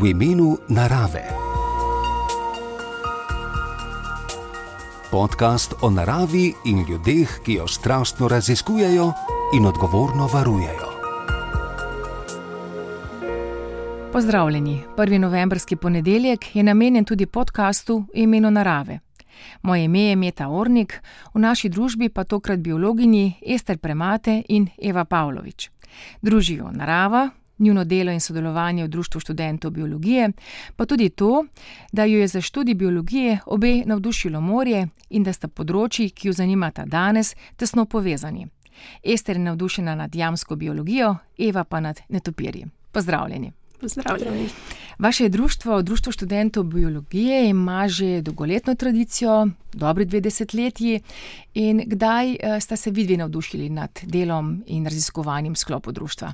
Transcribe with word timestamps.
v 0.00 0.10
imenu 0.10 0.56
narave. 0.68 1.24
Podcast 5.10 5.74
o 5.82 5.90
naravi 5.90 6.54
in 6.64 6.84
ljudeh, 6.88 7.28
ki 7.44 7.52
jo 7.52 7.66
strastno 7.66 8.28
raziskujejo 8.28 9.12
in 9.56 9.66
odgovorno 9.66 10.28
varujejo. 10.32 10.88
Pozdravljeni. 14.12 14.82
1. 14.96 15.18
novembrski 15.18 15.76
ponedeljek 15.76 16.56
je 16.56 16.62
namenjen 16.62 17.04
tudi 17.04 17.26
podkastu 17.26 18.04
Imeno 18.14 18.50
narave. 18.50 18.98
Moje 19.62 19.84
ime 19.84 20.00
je 20.00 20.16
Meta 20.16 20.48
Ornik, 20.48 21.02
v 21.34 21.38
naši 21.38 21.68
družbi 21.68 22.08
pa 22.08 22.24
tokrat 22.24 22.58
biologinji 22.58 23.34
Ester 23.46 23.78
Premate 23.78 24.42
in 24.48 24.68
Eva 24.82 25.04
Pavlović. 25.04 25.70
Družijo 26.22 26.70
narava, 26.72 27.30
njuno 27.58 27.84
delo 27.84 28.12
in 28.12 28.20
sodelovanje 28.20 28.84
v 28.84 28.88
Društvu 28.88 29.20
študentov 29.20 29.70
biologije, 29.70 30.30
pa 30.76 30.86
tudi 30.86 31.08
to, 31.08 31.44
da 31.92 32.04
jo 32.04 32.18
je 32.18 32.28
za 32.28 32.40
študij 32.40 32.74
biologije 32.74 33.38
obe 33.46 33.82
navdušilo 33.86 34.40
morje 34.40 34.88
in 35.10 35.22
da 35.22 35.32
sta 35.32 35.48
področji, 35.48 36.10
ki 36.10 36.28
jo 36.28 36.32
zanimata 36.32 36.84
danes, 36.86 37.34
tesno 37.56 37.84
povezani. 37.84 38.46
Ester 39.02 39.36
je 39.36 39.42
navdušena 39.42 39.94
nad 39.94 40.14
jamsko 40.14 40.56
biologijo, 40.56 41.16
Eva 41.38 41.64
pa 41.64 41.80
nad 41.80 42.00
netopirji. 42.08 42.66
Pozdravljeni. 42.92 43.52
Pozdravljeni. 43.80 44.48
Vaše 44.98 45.28
društvo, 45.28 45.82
Društvo 45.82 46.12
študentov 46.12 46.64
biologije, 46.64 47.48
ima 47.48 47.88
že 47.88 48.22
dolgoletno 48.22 48.74
tradicijo, 48.74 49.48
dobri 49.72 50.04
dve 50.04 50.20
desetletji. 50.20 51.00
In 51.54 51.82
kdaj 51.86 52.32
eh, 52.32 52.60
ste 52.60 52.76
se 52.76 52.90
vidvi 52.90 53.16
navdušili 53.16 53.68
nad 53.68 54.00
delom 54.02 54.64
in 54.66 54.84
raziskovanjem 54.84 55.56
sklopu 55.56 55.92
društva? 55.92 56.32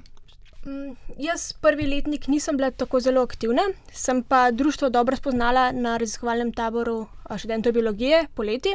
Mm, 0.65 0.95
jaz 1.21 1.53
prvi 1.61 1.87
letnik 1.87 2.29
nisem 2.29 2.57
bila 2.57 2.71
tako 2.71 3.01
zelo 3.01 3.23
aktivna, 3.23 3.63
sem 3.93 4.23
pa 4.23 4.51
društvo 4.51 4.89
dobro 4.89 5.17
spoznala 5.17 5.73
na 5.73 5.97
raziskovalnem 5.97 6.53
taboru 6.53 7.07
študentov 7.37 7.73
biologije 7.73 8.27
poleti. 8.35 8.73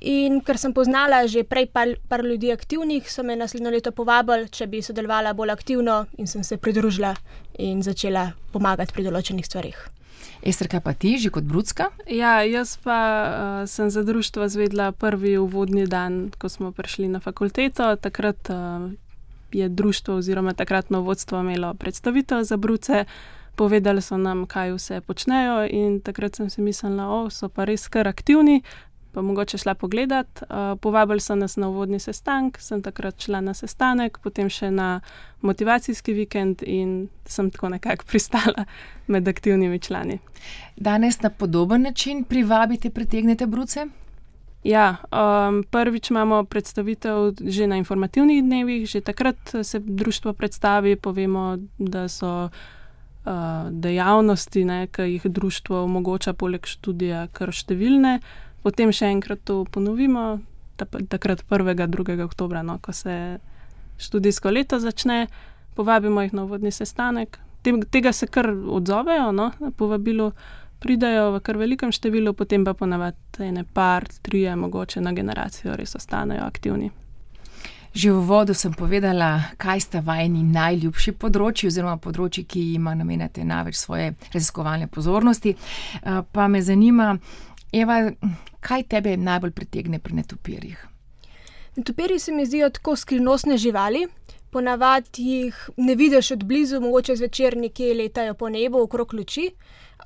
In 0.00 0.40
ker 0.40 0.58
sem 0.58 0.72
poznala 0.72 1.26
že 1.26 1.44
prej 1.44 1.66
par, 1.66 1.88
par 2.08 2.24
ljudi 2.24 2.52
aktivnih, 2.52 3.10
so 3.10 3.22
me 3.22 3.36
naslednjo 3.36 3.70
leto 3.70 3.92
povabili, 3.92 4.48
če 4.48 4.66
bi 4.66 4.82
sodelovala 4.82 5.34
bolj 5.34 5.52
aktivno, 5.52 6.06
in 6.18 6.26
sem 6.26 6.44
se 6.44 6.56
pridružila 6.56 7.14
in 7.58 7.82
začela 7.82 8.30
pomagati 8.52 8.94
pri 8.94 9.04
določenih 9.04 9.46
stvarih. 9.46 9.78
Ester, 10.42 10.68
kaj 10.70 10.80
pa 10.80 10.94
ti, 10.94 11.16
že 11.18 11.32
kot 11.34 11.44
Brudska? 11.44 11.90
Ja, 12.06 12.38
jaz 12.46 12.76
pa 12.78 12.98
uh, 13.02 13.68
sem 13.68 13.90
za 13.90 14.04
društvo 14.06 14.48
zvedla 14.48 14.92
prvi 14.92 15.34
uvodni 15.38 15.86
dan, 15.86 16.30
ko 16.38 16.48
smo 16.48 16.70
prišli 16.72 17.08
na 17.10 17.20
fakulteto. 17.20 17.96
Takrat 17.98 18.50
uh, 18.54 18.86
je 19.52 19.68
društvo 19.68 20.14
oziroma 20.14 20.52
takratno 20.52 21.00
vodstvo 21.00 21.40
imelo 21.40 21.74
predstavitev 21.74 22.42
za 22.42 22.56
bruce, 22.56 23.04
povedali 23.56 24.02
so 24.02 24.16
nam, 24.16 24.46
kaj 24.46 24.72
vse 24.72 25.00
počnejo, 25.00 25.66
in 25.70 26.00
takrat 26.00 26.36
sem 26.36 26.50
si 26.50 26.62
mislila, 26.62 27.24
da 27.24 27.30
so 27.30 27.48
pa 27.48 27.64
res 27.64 27.88
kar 27.88 28.08
aktivni. 28.08 28.62
Pa 29.12 29.22
mogoče 29.22 29.58
šla 29.58 29.74
pogledat. 29.74 30.42
Uh, 30.42 30.78
povabili 30.80 31.20
so 31.20 31.34
nas 31.34 31.56
na 31.56 31.68
uvodni 31.68 31.98
sestanek, 31.98 32.60
sem 32.60 32.82
takrat 32.82 33.18
šla 33.20 33.40
na 33.40 33.54
sestanek, 33.54 34.18
potem 34.22 34.50
še 34.52 34.70
na 34.70 35.00
motivacijski 35.40 36.12
vikend 36.12 36.62
in 36.62 37.08
sem 37.26 37.50
tako 37.50 37.72
nekako 37.72 38.04
pristala 38.10 38.66
med 39.06 39.28
aktivnimi 39.28 39.80
člani. 39.80 40.20
Danes 40.76 41.22
na 41.22 41.30
podoben 41.30 41.82
način 41.82 42.24
privabite, 42.24 42.90
pritegnete 42.90 43.46
bruce? 43.46 43.88
Ja, 44.68 45.00
um, 45.08 45.62
prvič 45.64 46.10
imamo 46.10 46.44
predstavitev 46.44 47.40
že 47.40 47.64
na 47.64 47.80
informativnih 47.80 48.44
dnevih, 48.44 48.84
že 48.84 49.00
takrat 49.00 49.40
se 49.62 49.80
društvo 49.80 50.32
predstavi, 50.32 50.96
povemo, 50.96 51.56
da 51.78 52.08
so 52.08 52.50
uh, 52.52 52.52
dejavnosti, 53.70 54.66
ki 54.92 55.02
jih 55.02 55.24
društvo 55.24 55.84
omogoča, 55.84 56.36
poleg 56.36 56.68
študija, 56.68 57.28
kar 57.32 57.48
številne. 57.48 58.20
Potem 58.60 58.92
še 58.92 59.08
enkrat 59.08 59.40
to 59.48 59.64
ponovimo, 59.64 60.44
takrat 60.76 61.48
1. 61.48 61.72
in 61.72 61.90
2. 61.96 62.20
oktober, 62.28 62.60
no, 62.60 62.76
ko 62.78 62.92
se 62.92 63.40
študijsko 63.96 64.52
leto 64.52 64.76
začne, 64.78 65.26
povabimo 65.80 66.20
jih 66.20 66.36
na 66.36 66.44
vodni 66.44 66.70
sestanek. 66.76 67.40
Tega 67.64 68.12
se 68.12 68.28
kar 68.28 68.52
odzovejo, 68.52 69.32
no, 69.32 69.48
povabilo 69.80 70.32
pridajo 70.78 71.32
v 71.34 71.42
kar 71.42 71.58
velikem 71.58 71.92
številu, 71.92 72.32
potem 72.38 72.64
pa 72.64 72.74
ponavadi 72.74 73.48
ene 73.48 73.64
par, 73.64 74.06
tri, 74.22 74.46
mogoče 74.56 75.02
na 75.02 75.12
generacijo 75.12 75.76
res 75.76 75.94
ostanejo 75.98 76.46
aktivni. 76.46 76.90
Že 77.98 78.12
v 78.12 78.20
vodu 78.28 78.54
sem 78.54 78.74
povedala, 78.76 79.56
kaj 79.56 79.80
sta 79.80 80.00
vajeni 80.04 80.44
najljubši 80.44 81.16
področji, 81.18 81.70
oziroma 81.72 81.96
področji, 81.96 82.44
ki 82.44 82.60
jim 82.74 82.84
namenjate 82.84 83.46
največ 83.48 83.78
svoje 83.80 84.12
raziskovalne 84.34 84.86
pozornosti. 84.92 85.56
Eh, 85.56 86.20
pa 86.32 86.48
me 86.48 86.62
zanima, 86.62 87.16
Eva, 87.72 88.12
kaj 88.64 88.86
tebe 88.88 89.16
najbolj 89.16 89.52
pritegne 89.52 89.98
pri 89.98 90.20
netopirjih? 90.20 90.78
Netopirji 91.76 92.18
se 92.18 92.32
mi 92.32 92.46
zdijo 92.46 92.70
tako 92.70 92.96
skrivnostne 92.96 93.58
živali. 93.58 94.06
Ponavadi 94.50 95.24
jih 95.24 95.56
ne 95.76 95.94
vidiš 95.94 96.30
od 96.38 96.44
blizu, 96.44 96.80
mogoče 96.80 97.16
zvečer 97.16 97.56
nekje 97.56 97.94
letajo 97.94 98.34
po 98.34 98.48
nebu 98.48 98.80
okrog 98.82 99.12
luči 99.14 99.50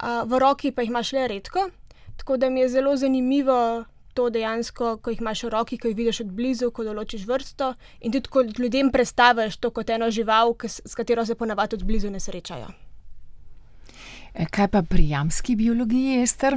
v 0.01 0.39
roki 0.39 0.73
pa 0.73 0.83
jih 0.83 0.91
imaš 0.91 1.13
le 1.13 1.29
redko. 1.29 1.69
Tako 2.17 2.37
da 2.37 2.51
mi 2.51 2.61
je 2.61 2.69
zelo 2.69 2.97
zanimivo 2.97 3.85
to 4.15 4.31
dejansko, 4.31 4.97
ko 5.03 5.11
jih 5.11 5.21
imaš 5.21 5.43
v 5.45 5.49
roki, 5.49 5.79
ko 5.79 5.89
jih 5.89 5.97
vidiš 5.97 6.21
od 6.21 6.33
blizu, 6.33 6.71
ko 6.71 6.85
določiš 6.85 7.27
vrsto 7.27 7.75
in 8.01 8.13
tudi 8.13 8.29
ko 8.29 8.43
ljudem 8.43 8.93
predstaviš 8.93 9.57
to 9.57 9.71
kot 9.71 9.91
eno 9.91 10.11
žival, 10.11 10.55
s 10.65 10.95
katero 10.95 11.27
se 11.27 11.35
ponavadi 11.35 11.77
od 11.77 11.85
blizu 11.85 12.11
ne 12.11 12.21
srečajo. 12.21 12.69
E, 14.35 14.47
kaj 14.47 14.69
pa 14.69 14.83
pri 14.83 15.09
jamski 15.09 15.57
biologiji, 15.57 16.23
Ester? 16.23 16.57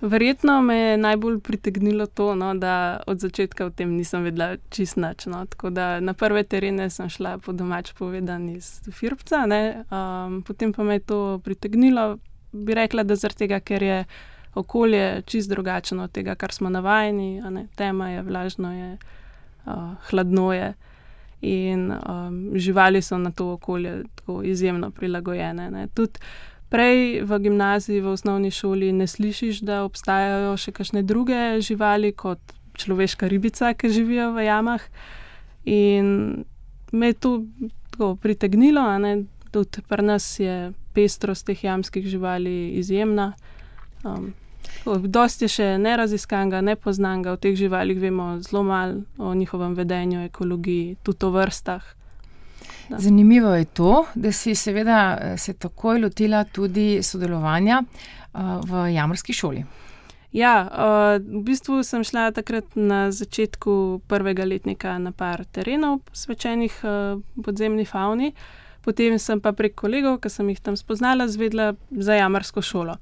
Verjetno 0.00 0.62
me 0.62 0.76
je 0.76 0.96
najbolj 0.96 1.40
pritegnilo 1.40 2.06
to, 2.06 2.34
no, 2.34 2.54
da 2.54 3.00
od 3.06 3.20
začetka 3.20 3.66
o 3.66 3.70
tem 3.70 3.92
nisem 3.96 4.22
vedela 4.24 4.56
čist 4.70 4.96
nič. 4.96 5.26
No. 5.26 5.44
Na 6.00 6.14
prve 6.14 6.44
terene 6.44 6.90
sem 6.90 7.08
šla 7.08 7.38
po 7.38 7.52
domač 7.52 7.92
povedan 7.92 8.48
iz 8.48 8.80
Firpca, 8.92 9.44
um, 9.44 10.42
potem 10.42 10.72
pa 10.72 10.82
me 10.82 10.94
je 10.94 11.00
to 11.00 11.40
pritegnilo. 11.44 12.18
Bi 12.52 12.74
rekla, 12.74 13.04
da 13.04 13.14
zaradi 13.14 13.44
tega, 13.44 13.60
ker 13.60 13.82
je 13.82 14.04
okolje 14.54 15.22
čist 15.26 15.50
drugačno 15.50 16.04
od 16.04 16.12
tega, 16.12 16.34
kar 16.34 16.52
smo 16.52 16.68
navajeni. 16.68 17.42
Tema 17.76 18.10
je 18.10 18.22
vlažno, 18.22 18.72
je 18.72 18.96
uh, 19.66 19.94
hladno 20.10 20.52
je. 20.52 20.74
In 21.40 21.92
um, 21.92 22.50
živali 22.54 23.02
so 23.02 23.18
na 23.18 23.30
to 23.30 23.52
okolje 23.52 24.02
tako 24.14 24.42
izjemno 24.42 24.90
prilagojene. 24.90 25.88
Tudi 25.94 26.20
Prej 26.70 27.22
v 27.26 27.38
gimnaziji, 27.42 28.00
v 28.00 28.12
osnovni 28.14 28.50
šoli 28.54 28.92
ne 28.94 29.06
slišiš, 29.10 29.64
da 29.66 29.82
obstajajo 29.82 30.54
še 30.54 30.70
kakšne 30.72 31.02
druge 31.02 31.58
živali 31.58 32.12
kot 32.14 32.38
človeška 32.78 33.26
ribica, 33.26 33.74
ki 33.74 33.90
živijo 33.90 34.30
v 34.36 34.46
jamah. 34.46 34.84
In 35.66 36.44
me 36.92 37.10
je 37.10 37.18
to 37.18 37.32
tako 37.90 38.14
pritegnilo, 38.16 38.86
tudi 39.50 39.82
pri 39.88 40.02
nas 40.02 40.38
je 40.40 40.72
pestrost 40.94 41.46
teh 41.46 41.64
jamskih 41.64 42.06
živali 42.06 42.78
izjemna. 42.78 43.32
Um, 44.04 44.32
Dosti 44.84 45.44
je 45.44 45.52
še 45.52 45.66
neraziskanega, 45.82 46.62
nepoznanega, 46.64 47.34
o 47.34 47.40
teh 47.40 47.56
živalih 47.58 47.98
vemo 48.00 48.38
zelo 48.40 48.62
malo, 48.64 49.02
o 49.18 49.34
njihovem 49.34 49.74
vedenju, 49.74 50.22
ekologiji, 50.30 50.96
tudi 51.02 51.26
o 51.26 51.30
vrstah. 51.34 51.84
Da. 52.90 52.98
Zanimivo 52.98 53.54
je 53.54 53.64
to, 53.64 54.06
da 54.14 54.32
si 54.32 54.54
seveda 54.54 55.18
eh, 55.20 55.36
se 55.38 55.52
takoj 55.52 56.00
lotila 56.00 56.44
tudi 56.44 57.02
sodelovanja 57.02 57.82
uh, 57.82 58.40
v 58.64 58.94
Jamrski 58.94 59.32
šoli. 59.32 59.64
Ja, 60.32 60.54
uh, 60.66 61.22
v 61.40 61.42
bistvu 61.46 61.82
sem 61.86 62.02
šla 62.04 62.32
takrat 62.34 62.74
na 62.74 63.12
začetku 63.14 64.00
prvega 64.10 64.44
letnika 64.44 64.98
na 64.98 65.12
par 65.12 65.44
terenov, 65.44 66.00
posvečenih 66.10 66.80
podzemni 67.44 67.86
fauni, 67.86 68.32
potem 68.82 69.18
sem 69.18 69.40
pa 69.40 69.52
prek 69.52 69.78
kolegov, 69.78 70.18
ki 70.18 70.30
sem 70.30 70.50
jih 70.50 70.58
tam 70.58 70.76
spoznala, 70.76 71.28
zvedla 71.30 71.74
za 71.90 72.18
Jamrsko 72.18 72.62
šolo. 72.62 72.98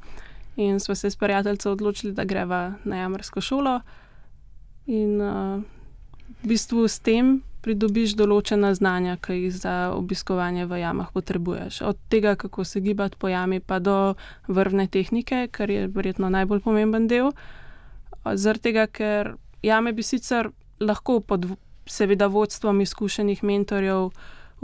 In 0.57 0.81
smo 0.81 0.95
se 0.95 1.11
s 1.11 1.17
prijateljem 1.17 1.73
odločili, 1.73 2.13
da 2.13 2.29
greva 2.29 2.75
na 2.85 2.97
Jamrsko 2.97 3.41
šolo. 3.41 3.81
In 4.87 5.21
uh, 5.21 5.63
v 6.45 6.49
bistvu 6.53 6.89
s 6.89 7.01
tem 7.01 7.39
pridobiš 7.69 8.17
določena 8.17 8.73
znanja, 8.77 9.19
ki 9.21 9.37
jih 9.37 9.57
za 9.61 9.75
obiskovanje 9.93 10.65
v 10.71 10.81
jamah 10.81 11.13
potrebuješ. 11.13 11.83
Od 11.85 12.01
tega, 12.09 12.33
kako 12.41 12.65
se 12.65 12.81
gibati 12.81 13.21
po 13.21 13.29
jami, 13.29 13.61
pa 13.61 13.79
do 13.79 14.17
vrvne 14.49 14.89
tehnike, 14.89 15.49
kar 15.53 15.71
je 15.71 15.85
verjetno 15.93 16.33
najbolj 16.33 16.65
pomemben 16.65 17.11
del. 17.11 17.35
Zaradi 18.25 18.71
tega, 18.71 18.87
ker 18.89 19.35
jame 19.63 19.93
bi 19.93 20.07
sicer 20.07 20.49
lahko 20.81 21.21
pod 21.21 21.45
seveda 21.89 22.29
vodstvom 22.33 22.81
izkušenih 22.81 23.45
mentorjev 23.45 24.11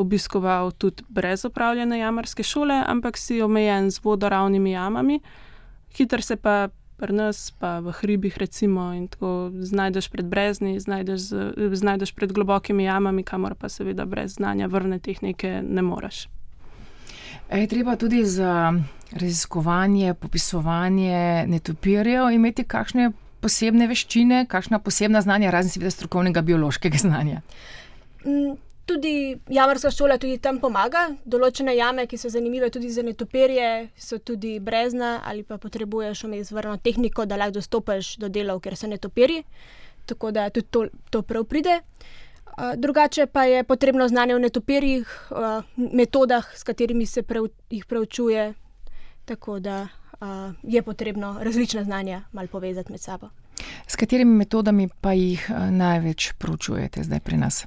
obiskoval 0.01 0.73
tudi 0.73 1.05
brez 1.09 1.45
opravljene 1.45 1.99
jamarske 1.99 2.43
šole, 2.43 2.81
ampak 2.87 3.21
si 3.21 3.43
omejen 3.43 3.91
z 3.91 4.01
vodoravnimi 4.05 4.73
jamami, 4.73 5.21
hiter 5.97 6.23
se 6.23 6.37
pa 6.37 6.69
pri 7.05 7.13
nas, 7.13 7.53
pa 7.61 7.79
v 7.85 7.93
hribih, 7.93 8.39
recimo, 8.41 8.89
in 8.97 9.09
tako 9.13 9.51
znajdeš 9.61 10.09
pred 10.09 10.25
brezni, 10.25 10.79
znajdeš, 10.81 11.29
znajdeš 11.77 12.15
pred 12.17 12.33
globokimi 12.33 12.89
jamami, 12.89 13.23
kamor 13.23 13.55
pa 13.55 13.69
seveda 13.69 14.07
brez 14.09 14.39
znanja 14.41 14.71
vrne 14.73 14.99
tehnike 14.99 15.61
ne 15.61 15.83
moreš. 15.83 16.29
Je 17.53 17.67
treba 17.69 17.97
tudi 18.01 18.25
za 18.25 18.73
raziskovanje, 19.13 20.15
popisovanje 20.15 21.45
netopirjev 21.47 22.31
imeti 22.33 22.65
kakšne 22.65 23.11
posebne 23.45 23.87
veščine, 23.87 24.47
kakšna 24.49 24.81
posebna 24.81 25.21
znanja, 25.21 25.53
razen 25.53 25.77
seveda 25.77 25.93
strokovnega 25.93 26.41
biološkega 26.41 27.05
znanja? 27.05 27.43
Tudi 28.87 29.39
jamarska 29.49 29.91
šola 29.91 30.19
tudi 30.21 30.37
tam 30.39 30.59
pomaga. 30.61 31.07
Določene 31.25 31.73
jame, 31.77 32.05
ki 32.07 32.19
so 32.21 32.29
zanimive 32.29 32.69
tudi 32.71 32.91
za 32.93 33.03
netopirje, 33.03 33.89
so 33.97 34.19
tudi 34.19 34.59
brezna 34.61 35.23
ali 35.25 35.43
pa 35.43 35.57
potrebuješ 35.59 36.27
vmes 36.27 36.53
vrno 36.53 36.77
tehniko, 36.77 37.25
da 37.25 37.39
lahko 37.41 37.59
dostopiš 37.61 38.17
do 38.21 38.29
delov, 38.29 38.61
ker 38.61 38.77
so 38.77 38.91
netopirji. 38.91 39.45
Tako 40.05 40.31
da 40.37 40.51
tudi 40.51 40.69
to, 40.71 40.87
to 41.11 41.23
prav 41.23 41.47
pride. 41.49 41.81
Drugače 42.77 43.27
pa 43.27 43.45
je 43.45 43.65
potrebno 43.65 44.09
znanje 44.09 44.35
o 44.35 44.39
netopirjih, 44.39 45.31
metodah, 45.77 46.53
s 46.57 46.63
katerimi 46.63 47.07
se 47.07 47.23
prev, 47.23 47.49
jih 47.71 47.85
preučuje, 47.85 48.53
tako 49.25 49.59
da 49.61 49.89
je 50.63 50.83
potrebno 50.83 51.39
različna 51.41 51.85
znanja 51.85 52.23
malo 52.33 52.49
povezati 52.49 52.93
med 52.93 53.01
sabo. 53.01 53.29
S 53.87 53.97
katerimi 53.97 54.37
metodami 54.37 54.89
pa 55.01 55.13
jih 55.13 55.51
največ 55.71 56.33
preučujete 56.39 57.03
zdaj 57.03 57.21
pri 57.21 57.37
nas? 57.37 57.67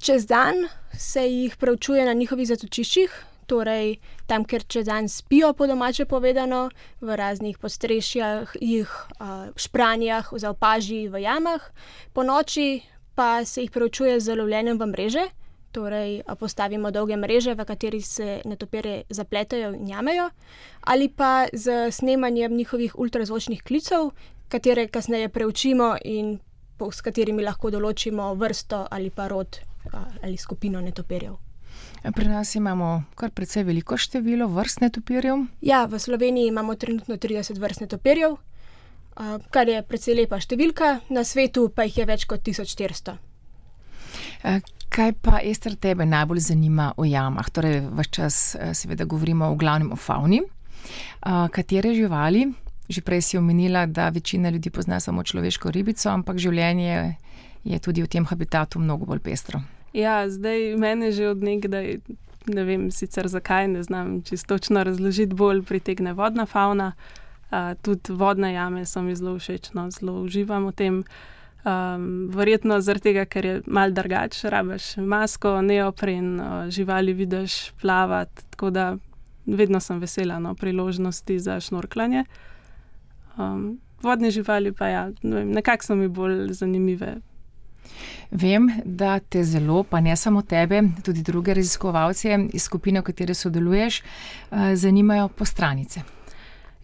Čez 0.00 0.24
dan 0.26 0.54
se 0.96 1.20
jih 1.28 1.56
preučuje 1.56 2.04
na 2.08 2.12
njihovih 2.16 2.46
zatočiščih, 2.48 3.12
torej 3.46 3.98
tam, 4.26 4.46
kjer 4.48 4.64
čez 4.64 4.86
dan 4.88 5.08
spijo, 5.12 5.52
po 5.52 5.66
domače 5.68 6.06
povedano, 6.08 6.70
v 7.04 7.16
raznih 7.20 7.58
podstrešjih, 7.60 8.94
špranjah, 9.60 10.32
za 10.32 10.54
opaži 10.56 11.02
v 11.12 11.20
jamah, 11.20 11.68
po 12.16 12.24
noči 12.24 12.80
pa 13.14 13.44
se 13.44 13.60
jih 13.60 13.70
preučuje 13.70 14.16
z 14.20 14.40
lovljenjem 14.40 14.80
v 14.80 14.88
mreže. 14.88 15.28
Torej, 15.70 16.22
postavimo 16.40 16.90
dolge 16.90 17.20
mreže, 17.20 17.54
v 17.54 17.68
katerih 17.68 18.06
se 18.06 18.40
netopere 18.48 19.02
zapletajo 19.10 19.74
in 19.76 19.88
jamejo, 19.88 20.30
ali 20.80 21.12
pa 21.12 21.44
z 21.52 21.90
snemanjem 21.92 22.56
njihovih 22.56 22.96
ultrazvočnih 22.98 23.62
klicev, 23.62 24.14
katere 24.48 24.88
kasneje 24.88 25.28
preučimo 25.28 25.96
in 26.04 26.38
s 26.80 27.04
katerimi 27.04 27.44
lahko 27.44 27.68
določimo 27.70 28.32
vrsto 28.40 28.86
ali 28.90 29.10
pa 29.12 29.28
rod 29.28 29.60
ali 30.22 30.36
skupino 30.36 30.80
netoperjev. 30.80 31.36
Pri 32.14 32.28
nas 32.28 32.54
imamo 32.54 33.04
kar 33.14 33.30
precej 33.30 33.64
veliko 33.64 33.96
število 33.96 34.48
vrst 34.48 34.80
netopirjev. 34.80 35.46
Ja, 35.60 35.84
v 35.84 35.98
Sloveniji 35.98 36.48
imamo 36.48 36.74
trenutno 36.74 37.16
30 37.16 37.58
vrst 37.60 37.80
netopirjev, 37.80 38.36
kar 39.50 39.68
je 39.68 39.82
precej 39.82 40.14
lepa 40.14 40.40
številka, 40.40 41.00
na 41.10 41.24
svetu 41.24 41.68
pa 41.74 41.84
jih 41.84 41.98
je 41.98 42.06
več 42.08 42.24
kot 42.24 42.40
1400. 42.46 43.16
Kaj 44.90 45.12
pa, 45.22 45.38
Ester, 45.44 45.76
tebe 45.76 46.06
najbolj 46.08 46.40
zanima 46.50 46.90
o 46.96 47.04
jamah? 47.04 47.50
Torej, 47.52 47.84
vse 47.94 48.10
čas 48.10 48.56
seveda 48.74 49.04
govorimo 49.04 49.52
v 49.52 49.60
glavnem 49.60 49.92
o 49.92 49.96
favni. 49.96 50.40
Katere 51.22 51.94
živali? 51.94 52.48
Že 52.90 53.04
prej 53.06 53.22
si 53.22 53.38
omenila, 53.38 53.84
da 53.86 54.08
večina 54.10 54.50
ljudi 54.50 54.70
pozna 54.74 54.98
samo 55.00 55.22
človeško 55.22 55.70
ribico, 55.70 56.10
ampak 56.10 56.40
življenje 56.42 57.16
je 57.64 57.78
tudi 57.78 58.02
v 58.02 58.08
tem 58.08 58.24
habitatu 58.24 58.78
mnogo 58.78 59.06
bolj 59.06 59.20
pestro. 59.24 59.60
Ja, 59.92 60.28
zdaj 60.30 60.76
meni 60.78 61.12
že 61.12 61.28
od 61.28 61.42
nekdaj, 61.42 61.98
ne 62.46 62.64
vem 62.64 62.90
sicer 62.90 63.28
zakaj, 63.28 63.68
ne 63.68 63.82
znam 63.82 64.22
čisto 64.22 64.58
točno 64.58 64.84
razložiti, 64.84 65.34
bolj 65.34 65.62
pritegne 65.62 66.12
vodna 66.12 66.46
fauna. 66.46 66.92
Uh, 67.50 67.74
tudi 67.82 68.14
vodne 68.14 68.52
jame 68.52 68.86
so 68.86 69.02
mi 69.02 69.14
zelo 69.14 69.34
všeč, 69.38 69.72
no, 69.74 69.90
zelo 69.90 70.22
uživam 70.22 70.70
v 70.70 70.72
tem. 70.72 71.04
Um, 71.60 72.30
verjetno 72.32 72.78
zaradi 72.80 73.10
tega, 73.10 73.26
ker 73.28 73.44
je 73.44 73.54
mal 73.66 73.92
drugače, 73.92 74.48
rabiš 74.48 74.94
masko, 74.96 75.58
neopren, 75.60 76.40
uh, 76.40 76.70
živali 76.72 77.12
vidiš 77.12 77.72
plavati, 77.82 78.46
tako 78.50 78.70
da 78.70 78.96
vedno 79.46 79.80
sem 79.80 79.98
vesela 80.00 80.38
no, 80.38 80.54
priložnosti 80.54 81.38
za 81.38 81.60
šnorklanje. 81.60 82.24
Um, 83.36 83.80
vodne 84.02 84.30
živali 84.30 84.72
pa 84.72 84.88
ja, 84.88 85.10
ne 85.22 85.44
nekako 85.44 85.84
so 85.84 85.94
mi 85.94 86.08
bolj 86.08 86.52
zanimive, 86.52 87.16
Vem, 88.30 88.68
da 88.84 89.18
te 89.18 89.44
zelo, 89.44 89.82
pa 89.82 90.00
ne 90.00 90.16
samo 90.16 90.42
tebe, 90.42 90.82
tudi 91.02 91.22
druge 91.22 91.54
raziskovalce 91.54 92.38
iz 92.52 92.62
skupine, 92.62 93.00
v 93.00 93.10
kateri 93.10 93.34
sodeluješ, 93.34 94.00
eh, 94.00 94.76
zanimajo 94.76 95.28
postranice. 95.28 96.02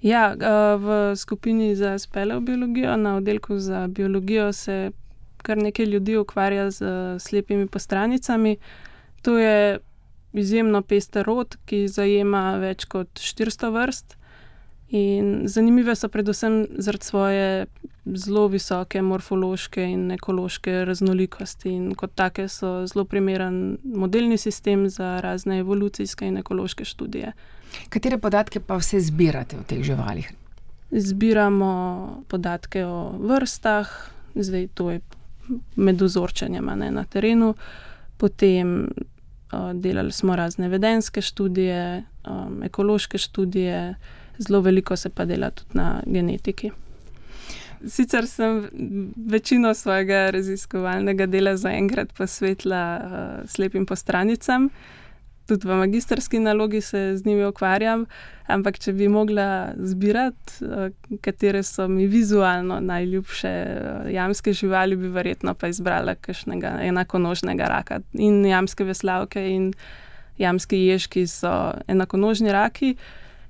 Ja, 0.02 0.34
eh, 0.34 0.76
v 0.76 1.16
skupini 1.16 1.76
za 1.76 1.98
speleobiologijo, 1.98 2.96
na 2.96 3.16
oddelku 3.16 3.58
za 3.58 3.86
biologijo, 3.86 4.52
se 4.52 4.90
kar 5.42 5.58
nekaj 5.58 5.86
ljudi 5.86 6.16
ukvarja 6.16 6.70
z 6.70 6.84
slepimi 7.18 7.66
postranicami. 7.66 8.56
To 9.22 9.38
je 9.38 9.78
izjemno 10.32 10.82
pester 10.82 11.26
rod, 11.26 11.56
ki 11.66 11.88
zajema 11.88 12.56
več 12.56 12.84
kot 12.84 13.08
400 13.14 13.70
vrst. 13.72 14.16
In 14.88 15.48
zanimive 15.50 15.94
so 15.94 16.08
predvsem 16.08 16.66
zaradi 16.78 17.04
svoje 17.04 17.66
zelo 18.14 18.46
visoke 18.48 19.02
morfološke 19.02 19.82
in 19.82 20.10
ekološke 20.14 20.84
raznolikosti, 20.86 21.72
in 21.74 21.94
kot 21.98 22.14
take 22.14 22.48
so 22.48 22.86
zelo 22.86 23.04
primeren 23.04 23.78
modelni 23.84 24.38
sistem 24.38 24.88
za 24.90 25.20
razne 25.20 25.58
evolucijske 25.58 26.26
in 26.26 26.36
ekološke 26.36 26.84
študije. 26.84 27.32
Katere 27.88 28.18
podatke 28.18 28.60
pa 28.60 28.78
vse 28.78 29.00
zbirate 29.00 29.58
o 29.58 29.64
teh 29.66 29.82
živalih? 29.82 30.30
Zbiramo 30.90 32.22
podatke 32.28 32.84
o 32.86 33.12
vrstah, 33.18 33.90
zdaj 34.34 34.68
to 34.74 34.90
je 34.90 35.00
med 35.76 36.02
ozorčenjem 36.02 36.70
na 36.90 37.04
terenu, 37.04 37.54
potem 38.16 38.86
uh, 38.86 39.72
delali 39.74 40.12
smo 40.12 40.36
razne 40.36 40.68
vedenske 40.68 41.22
študije, 41.22 42.04
um, 42.28 42.62
ekološke 42.62 43.18
študije 43.18 43.94
zelo 44.38 44.60
veliko 44.60 44.96
se 44.96 45.08
pa 45.08 45.24
dela 45.24 45.50
tudi 45.50 45.70
na 45.74 46.02
genetiki. 46.06 46.70
Sicer 47.84 48.26
sem 48.26 48.68
večino 49.16 49.74
svojega 49.74 50.30
raziskovalnega 50.30 51.26
dela 51.26 51.56
zaenkrat 51.56 52.12
posvetila 52.16 52.82
uh, 52.96 53.48
slepim 53.50 53.86
postranicam, 53.86 54.70
tudi 55.46 55.68
v 55.68 55.76
magistrski 55.78 56.38
nalogi 56.38 56.80
se 56.80 57.16
z 57.16 57.26
njimi 57.26 57.44
ukvarjam, 57.46 58.06
ampak 58.46 58.78
če 58.78 58.92
bi 58.92 59.08
mogla 59.08 59.74
zbirati, 59.78 60.64
uh, 60.64 61.18
katere 61.20 61.62
so 61.62 61.88
mi 61.88 62.06
vizualno 62.06 62.80
najljubše 62.80 63.52
uh, 63.66 64.08
jamske 64.14 64.52
živali, 64.52 64.96
bi 64.96 65.08
verjetno 65.08 65.54
pa 65.54 65.68
izbrala 65.68 66.14
kakšnega 66.14 66.78
enakonožnega 66.88 67.68
raka. 67.70 68.00
In 68.12 68.44
jamske 68.46 68.84
veslavke 68.84 69.44
in 69.50 69.72
jamski 70.38 70.86
ježki 70.86 71.26
so 71.26 71.52
enakonožni 71.88 72.52
raki. 72.52 72.96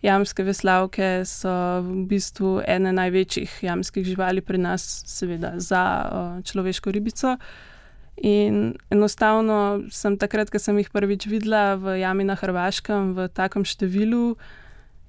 Jamske 0.02 0.44
veslavke 0.44 1.24
so 1.24 1.52
v 1.82 2.04
bistvu 2.10 2.60
ene 2.68 2.92
največjih 2.92 3.62
jamskih 3.62 4.04
živali 4.04 4.44
pri 4.44 4.58
nas, 4.58 4.84
seveda 5.06 5.56
za 5.56 5.84
uh, 6.04 6.44
človeško 6.44 6.92
ribico. 6.92 7.36
In 8.16 8.76
enostavno 8.90 9.82
sem 9.92 10.16
takrat, 10.16 10.50
ko 10.50 10.58
sem 10.58 10.78
jih 10.80 10.88
prvič 10.92 11.26
videla 11.28 11.76
v 11.76 11.98
jami 12.00 12.24
na 12.24 12.36
Hrvaškem 12.36 13.12
v 13.16 13.28
takem 13.28 13.64
številu, 13.64 14.36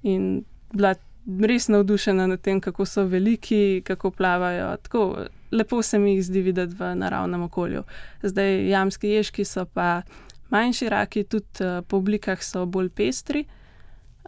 in 0.04 0.44
bila 0.72 0.94
res 1.28 1.68
navdušena 1.68 2.26
nad 2.28 2.40
tem, 2.40 2.60
kako 2.60 2.84
so 2.84 3.04
veliki, 3.08 3.80
kako 3.84 4.10
plavajo. 4.10 4.76
Tako 4.82 5.28
lepo 5.52 5.82
se 5.82 5.98
mi 5.98 6.16
jih 6.16 6.24
zdi 6.24 6.42
videti 6.42 6.76
v 6.78 6.94
naravnem 6.96 7.42
okolju. 7.48 7.84
Zdaj, 8.22 8.68
jamski 8.68 9.08
ježki 9.08 9.44
so 9.44 9.64
pa 9.64 10.02
manjši 10.50 10.88
raki, 10.88 11.24
tudi 11.24 11.64
po 11.88 11.96
oblikah 11.96 12.42
so 12.44 12.66
bolj 12.66 12.88
pestri. 12.88 13.44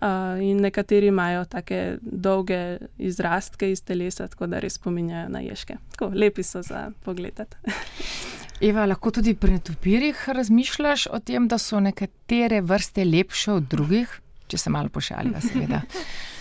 Uh, 0.00 0.40
in 0.40 0.62
nekateri 0.64 1.06
imajo 1.06 1.44
tako 1.44 1.74
dolge 2.00 2.78
izrastke 2.98 3.70
iz 3.70 3.82
telesa, 3.84 4.28
tako 4.28 4.46
da 4.46 4.58
res 4.58 4.78
spominjajo 4.80 5.28
na 5.28 5.42
ježke. 5.44 5.76
Tako 5.92 6.12
lepi 6.14 6.42
so 6.42 6.62
za 6.62 6.86
pogled. 7.04 7.40
Eva, 8.60 8.86
lahko 8.86 9.10
tudi 9.10 9.34
pri 9.34 9.58
netopirjih 9.58 10.28
razmišljaš 10.28 11.06
o 11.12 11.18
tem, 11.20 11.48
da 11.48 11.58
so 11.58 11.80
nekatere 11.80 12.60
vrste 12.60 13.04
lepše 13.04 13.52
od 13.52 13.68
drugih, 13.72 14.20
če 14.48 14.58
se 14.58 14.72
malo 14.72 14.88
pošaliva, 14.88 15.40
seveda. 15.40 15.80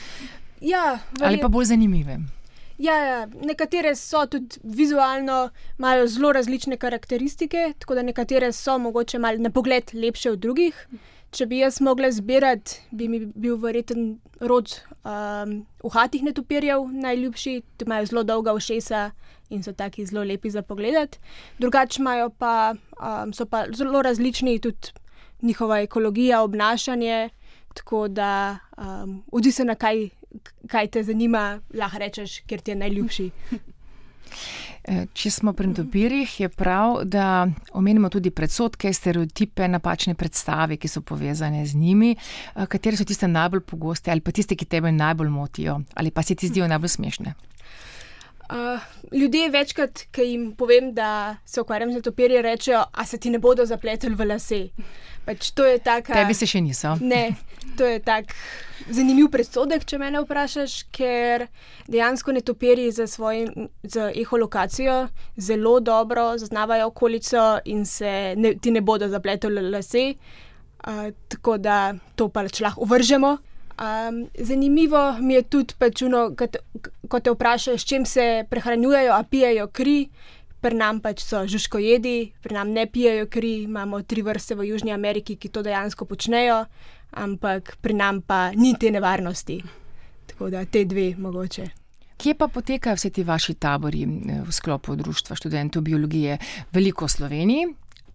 ja, 0.74 1.00
Ali 1.22 1.40
pa 1.40 1.48
bolj 1.48 1.72
zanimive. 1.74 2.20
Ja, 2.80 2.96
ja, 3.04 3.28
nekatere 3.44 3.92
so 3.96 4.26
tudi 4.32 4.60
vizualno, 4.64 5.50
imajo 5.80 6.08
zelo 6.08 6.32
različne 6.32 6.78
karakteristike, 6.78 7.74
tako 7.80 7.96
da 7.96 8.04
nekatere 8.08 8.52
so 8.56 8.78
mogoče 8.80 9.20
malo 9.20 9.38
na 9.38 9.50
pogled 9.50 9.92
lepše 9.94 10.32
od 10.32 10.40
drugih. 10.40 10.88
Če 11.32 11.46
bi 11.46 11.60
jaz 11.62 11.78
mogla 11.86 12.10
zbirati, 12.12 12.80
bi 12.92 13.08
mi 13.08 13.20
bil 13.26 13.58
verjeten 13.62 14.16
rod 14.42 14.72
um, 15.06 15.60
uhatih 15.86 16.24
netopirjev 16.26 16.88
najljubši, 16.90 17.54
ti 17.78 17.86
imajo 17.86 18.08
zelo 18.10 18.24
dolga 18.24 18.56
ušesa 18.58 19.12
in 19.54 19.62
so 19.64 19.74
taki 19.74 20.06
zelo 20.10 20.24
lepi 20.26 20.50
za 20.50 20.64
pogled. 20.66 21.18
Drugače 21.60 22.02
imajo 22.02 22.30
pa, 22.30 22.74
um, 22.98 23.34
so 23.34 23.46
pa 23.46 23.66
zelo 23.76 24.02
različni 24.02 24.58
tudi 24.60 24.94
njihova 25.42 25.80
ekologija, 25.82 26.42
obnašanje, 26.42 27.30
tako 27.74 28.08
da 28.08 28.58
um, 28.78 29.24
odvisno 29.32 29.66
na 29.66 29.76
kaj, 29.76 30.10
kaj 30.68 30.88
te 30.88 31.04
zanima, 31.04 31.62
lahko 31.74 32.02
rečeš, 32.02 32.40
ker 32.50 32.62
ti 32.62 32.72
je 32.72 32.76
najljubši. 32.76 33.30
Eh, 34.84 35.06
če 35.14 35.32
smo 35.32 35.54
pri 35.54 35.68
netopirjih, 35.68 36.40
je 36.40 36.50
prav, 36.50 37.02
da 37.04 37.48
omenimo 37.74 38.10
tudi 38.10 38.32
predsotke, 38.32 38.94
stereotipe, 38.94 39.68
napačne 39.68 40.16
predstave, 40.16 40.78
ki 40.80 40.88
so 40.88 41.02
povezane 41.02 41.66
z 41.66 41.76
njimi. 41.76 42.16
Eh, 42.16 42.66
katere 42.66 42.98
so 42.98 43.06
tiste 43.06 43.28
najbolj 43.28 43.66
pogoste 43.68 44.12
ali 44.12 44.22
pa 44.22 44.32
tiste, 44.32 44.56
ki 44.56 44.66
tebe 44.66 44.92
najbolj 44.92 45.30
motijo 45.30 45.82
ali 45.96 46.12
pa 46.12 46.24
se 46.24 46.36
ti 46.36 46.48
zdijo 46.48 46.68
najbolj 46.68 46.96
smešne? 46.96 47.34
Uh, 48.50 48.82
ljudje 49.14 49.50
večkrat, 49.50 50.00
ki 50.12 50.24
jim 50.26 50.46
povem, 50.58 50.94
da 50.94 51.38
se 51.46 51.62
ukvarjam 51.62 51.92
z 51.92 52.00
netopirji, 52.00 52.42
rečejo, 52.42 52.82
a 52.92 53.06
se 53.06 53.18
ti 53.18 53.30
ne 53.30 53.40
bodo 53.40 53.66
zapletli 53.66 54.10
v 54.10 54.26
lase. 54.26 54.62
Pač 55.26 55.52
to 55.54 55.66
je 55.66 55.78
tako. 55.80 56.16
Tebi 56.18 56.34
se 56.34 56.48
še 56.50 56.62
niso. 56.66 56.96
Ne, 57.02 57.36
to 57.78 57.86
je 57.86 58.00
tak 58.02 58.34
zanimiv 58.90 59.30
predsodek, 59.30 59.86
če 59.86 60.00
me 60.02 60.10
vprašaš, 60.16 60.80
ker 60.90 61.46
dejansko 61.86 62.34
netopirji 62.34 62.90
za 62.92 63.06
svojo 63.08 63.70
eholokacijo 64.16 64.98
zelo 65.38 65.80
dobro 65.80 66.32
zaznavajo 66.38 66.88
okolico 66.90 67.60
in 67.66 67.86
se 67.86 68.34
ne, 68.38 68.56
ti 68.56 68.72
ne 68.72 68.82
bodo 68.82 69.10
zapletli 69.10 69.54
v 69.54 69.70
lase. 69.70 70.06
Uh, 70.88 71.12
tako 71.28 71.58
da 71.62 71.94
to 72.16 72.30
pač 72.34 72.64
lahko 72.66 72.82
uvržemo. 72.88 73.38
Um, 73.80 74.28
zanimivo 74.40 75.18
mi 75.22 75.34
je 75.34 75.44
tudi, 75.44 75.74
pač 75.80 76.02
uno, 76.04 76.34
ko 77.08 77.20
te 77.20 77.32
vprašajo, 77.32 77.78
s 77.78 77.88
čim 77.88 78.06
se 78.06 78.44
prehranjujejo, 78.50 79.14
a 79.16 79.24
pijejo 79.24 79.68
kri. 79.68 80.10
Pri 80.60 80.76
nam 80.76 81.00
pač 81.00 81.24
so 81.24 81.46
žužkojedi, 81.48 82.34
pri 82.44 82.58
nam 82.58 82.74
ne 82.76 82.84
pijejo 82.92 83.30
kri, 83.32 83.62
imamo 83.64 84.02
tri 84.04 84.22
vrste 84.22 84.58
v 84.60 84.68
Južni 84.68 84.92
Ameriki, 84.92 85.38
ki 85.40 85.48
to 85.48 85.64
dejansko 85.64 86.04
počnejo, 86.06 86.66
ampak 87.16 87.78
pri 87.80 87.96
nam 87.96 88.20
pa 88.22 88.50
ni 88.52 88.74
te 88.76 88.92
nevarnosti. 88.92 89.62
Tako 90.28 90.50
da 90.52 90.66
te 90.66 90.84
dve 90.84 91.14
mogoče. 91.16 91.70
Kje 92.20 92.36
pa 92.36 92.50
potekajo 92.52 93.00
vse 93.00 93.10
ti 93.16 93.24
vaši 93.24 93.54
tabori 93.56 94.04
eh, 94.04 94.42
v 94.44 94.52
sklopu 94.52 94.96
Društva 95.00 95.40
študentov 95.40 95.88
biologije? 95.88 96.36
Veliko 96.76 97.08
v 97.08 97.16
Sloveniji, 97.16 97.70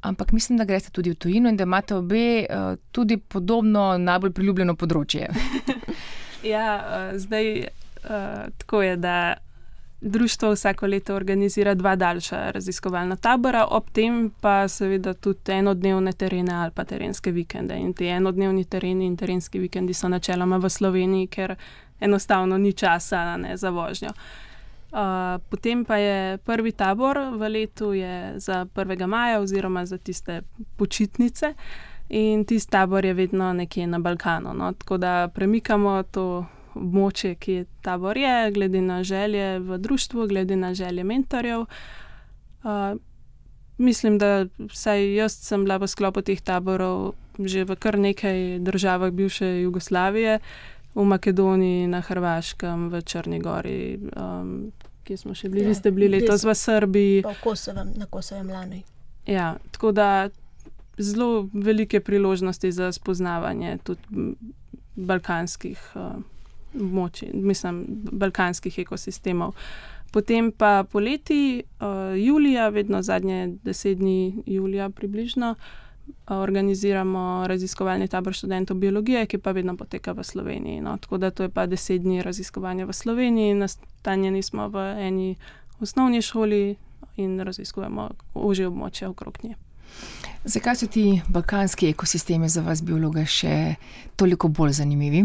ampak 0.05 0.33
mislim, 0.33 0.59
da 0.59 0.65
greste 0.65 0.91
tudi 0.91 1.11
v 1.11 1.15
tujino 1.15 1.49
in 1.49 1.57
da 1.57 1.63
imate 1.63 1.95
obe 1.95 2.47
uh, 2.51 2.77
tudi 2.93 3.17
podobno 3.17 3.99
najbolj 3.99 4.33
priljubljeno 4.33 4.75
področje. 4.77 5.31
ja, 6.55 6.69
uh, 6.77 7.17
zdaj 7.19 7.51
uh, 7.61 8.45
tako 8.59 8.83
je, 8.83 8.97
da 8.97 9.17
društvo 10.05 10.51
vsako 10.53 10.87
leto 10.87 11.15
organizira 11.17 11.73
dva 11.75 11.95
daljša 11.97 12.51
raziskovalna 12.53 13.17
tabora, 13.17 13.65
ob 13.65 13.89
tem 13.97 14.29
pa 14.41 14.69
seveda 14.69 15.15
tudi 15.15 15.57
enodnevne 15.57 16.13
terene 16.13 16.53
ali 16.53 16.75
pa 16.75 16.85
terenske 16.85 17.33
vikende. 17.33 17.79
In 17.81 17.95
ti 17.97 18.13
enodnevni 18.13 18.65
tereni 18.65 19.07
in 19.09 19.17
terenski 19.17 19.59
vikendi 19.59 19.97
so 19.97 20.09
načeloma 20.13 20.61
v 20.61 20.69
Sloveniji, 20.71 21.31
ker 21.33 21.57
enostavno 22.01 22.59
ni 22.59 22.73
časa 22.73 23.37
ne, 23.41 23.57
za 23.57 23.73
vožnjo. 23.73 24.13
Uh, 24.13 24.54
potem 25.51 25.85
pa 25.85 25.97
je 25.97 26.39
prvi 26.39 26.73
tabor 26.73 27.19
v 27.35 27.49
letu 27.49 27.93
za 28.37 28.67
1. 28.75 29.07
maja, 29.07 29.41
oziroma 29.41 29.87
za 29.87 29.99
tiste 29.99 30.43
počitnice. 30.77 31.55
In 32.09 32.45
tisti 32.45 32.71
tabor 32.71 33.05
je 33.05 33.15
vedno 33.15 33.53
nekje 33.53 33.87
na 33.87 33.99
Balkanu. 33.99 34.55
No? 34.55 34.73
Tako 34.73 34.97
da 34.97 35.29
premikamo 35.35 36.03
to 36.03 36.47
območje, 36.75 37.35
ki 37.35 37.53
je 37.53 37.67
tabor, 37.83 38.19
je, 38.19 38.51
glede 38.53 38.81
na 38.83 39.03
želje 39.03 39.59
v 39.59 39.79
družbi, 39.79 40.29
glede 40.29 40.57
na 40.57 40.75
želje 40.75 41.05
mentorjev. 41.05 41.67
Uh, 42.65 42.99
mislim, 43.79 44.19
da 44.19 44.47
vsaj 44.59 45.15
jaz 45.15 45.39
sem 45.39 45.65
bila 45.65 45.77
v 45.77 45.89
sklopu 45.89 46.23
teh 46.23 46.41
taborov 46.41 47.15
že 47.39 47.65
v 47.67 47.75
kar 47.75 47.99
nekaj 47.99 48.63
državah 48.63 49.11
bivše 49.11 49.67
Jugoslavije, 49.67 50.39
v 50.95 51.05
Makedoniji, 51.05 51.87
na 51.87 52.01
Hrvaškem, 52.01 52.89
v 52.89 53.03
Črnigori, 53.03 53.99
um, 54.17 54.73
kje 55.05 55.17
smo 55.17 55.35
še 55.35 55.49
bili, 55.49 55.65
ja, 55.65 55.69
vi 55.69 55.75
ste 55.75 55.91
bili 55.91 56.09
letos 56.09 56.45
v 56.47 56.55
Srbiji. 56.55 57.25
Kosovem, 57.43 57.93
na 57.99 58.07
Kosovem 58.07 58.49
lani. 58.49 58.85
Ja, 59.27 59.57
tako 59.75 59.93
da 59.93 60.29
zelo 60.99 61.49
velike 61.53 62.01
priložnosti 62.01 62.71
za 62.73 62.93
spoznavanje 62.93 63.79
tudi 63.85 64.37
balkanskih 64.95 65.81
uh, 65.99 66.23
mislim, 67.33 67.85
balkanskih 68.13 68.79
ekosistemov. 68.79 69.55
Potem 70.13 70.53
pa 70.53 70.85
poleti, 70.87 71.65
uh, 71.83 72.15
julija, 72.19 72.69
vedno 72.69 73.03
zadnje 73.03 73.57
deset 73.65 73.99
dni 73.99 74.43
julija, 74.47 74.91
približno, 74.91 75.57
uh, 75.59 75.84
organiziramo 76.27 77.47
raziskovalni 77.47 78.09
tabor 78.09 78.33
študentov 78.33 78.77
biologije, 78.77 79.27
ki 79.27 79.39
pa 79.39 79.53
vedno 79.53 79.77
poteka 79.77 80.13
v 80.13 80.25
Sloveniji. 80.25 80.81
No. 80.81 80.97
Tako 80.99 81.19
da 81.19 81.31
to 81.31 81.43
je 81.43 81.49
pa 81.49 81.67
deset 81.67 82.03
dni 82.03 82.23
raziskovanja 82.23 82.87
v 82.87 82.93
Sloveniji, 82.93 83.55
nastanjeni 83.55 84.43
smo 84.43 84.69
v 84.69 84.79
eni 84.99 85.37
osnovni 85.81 86.23
šoli 86.23 86.77
in 87.17 87.41
raziskujemo 87.41 88.09
ožje 88.35 88.69
območje 88.69 89.09
okrog 89.09 89.39
nje. 89.43 89.55
Zakaj 90.45 90.77
so 90.77 90.87
ti 90.87 91.21
balkanski 91.29 91.89
ekosistemi 91.89 92.49
za 92.49 92.61
vas, 92.61 92.83
biologe, 92.83 93.25
še 93.27 93.75
toliko 94.17 94.49
bolj 94.49 94.73
zanimivi? 94.81 95.25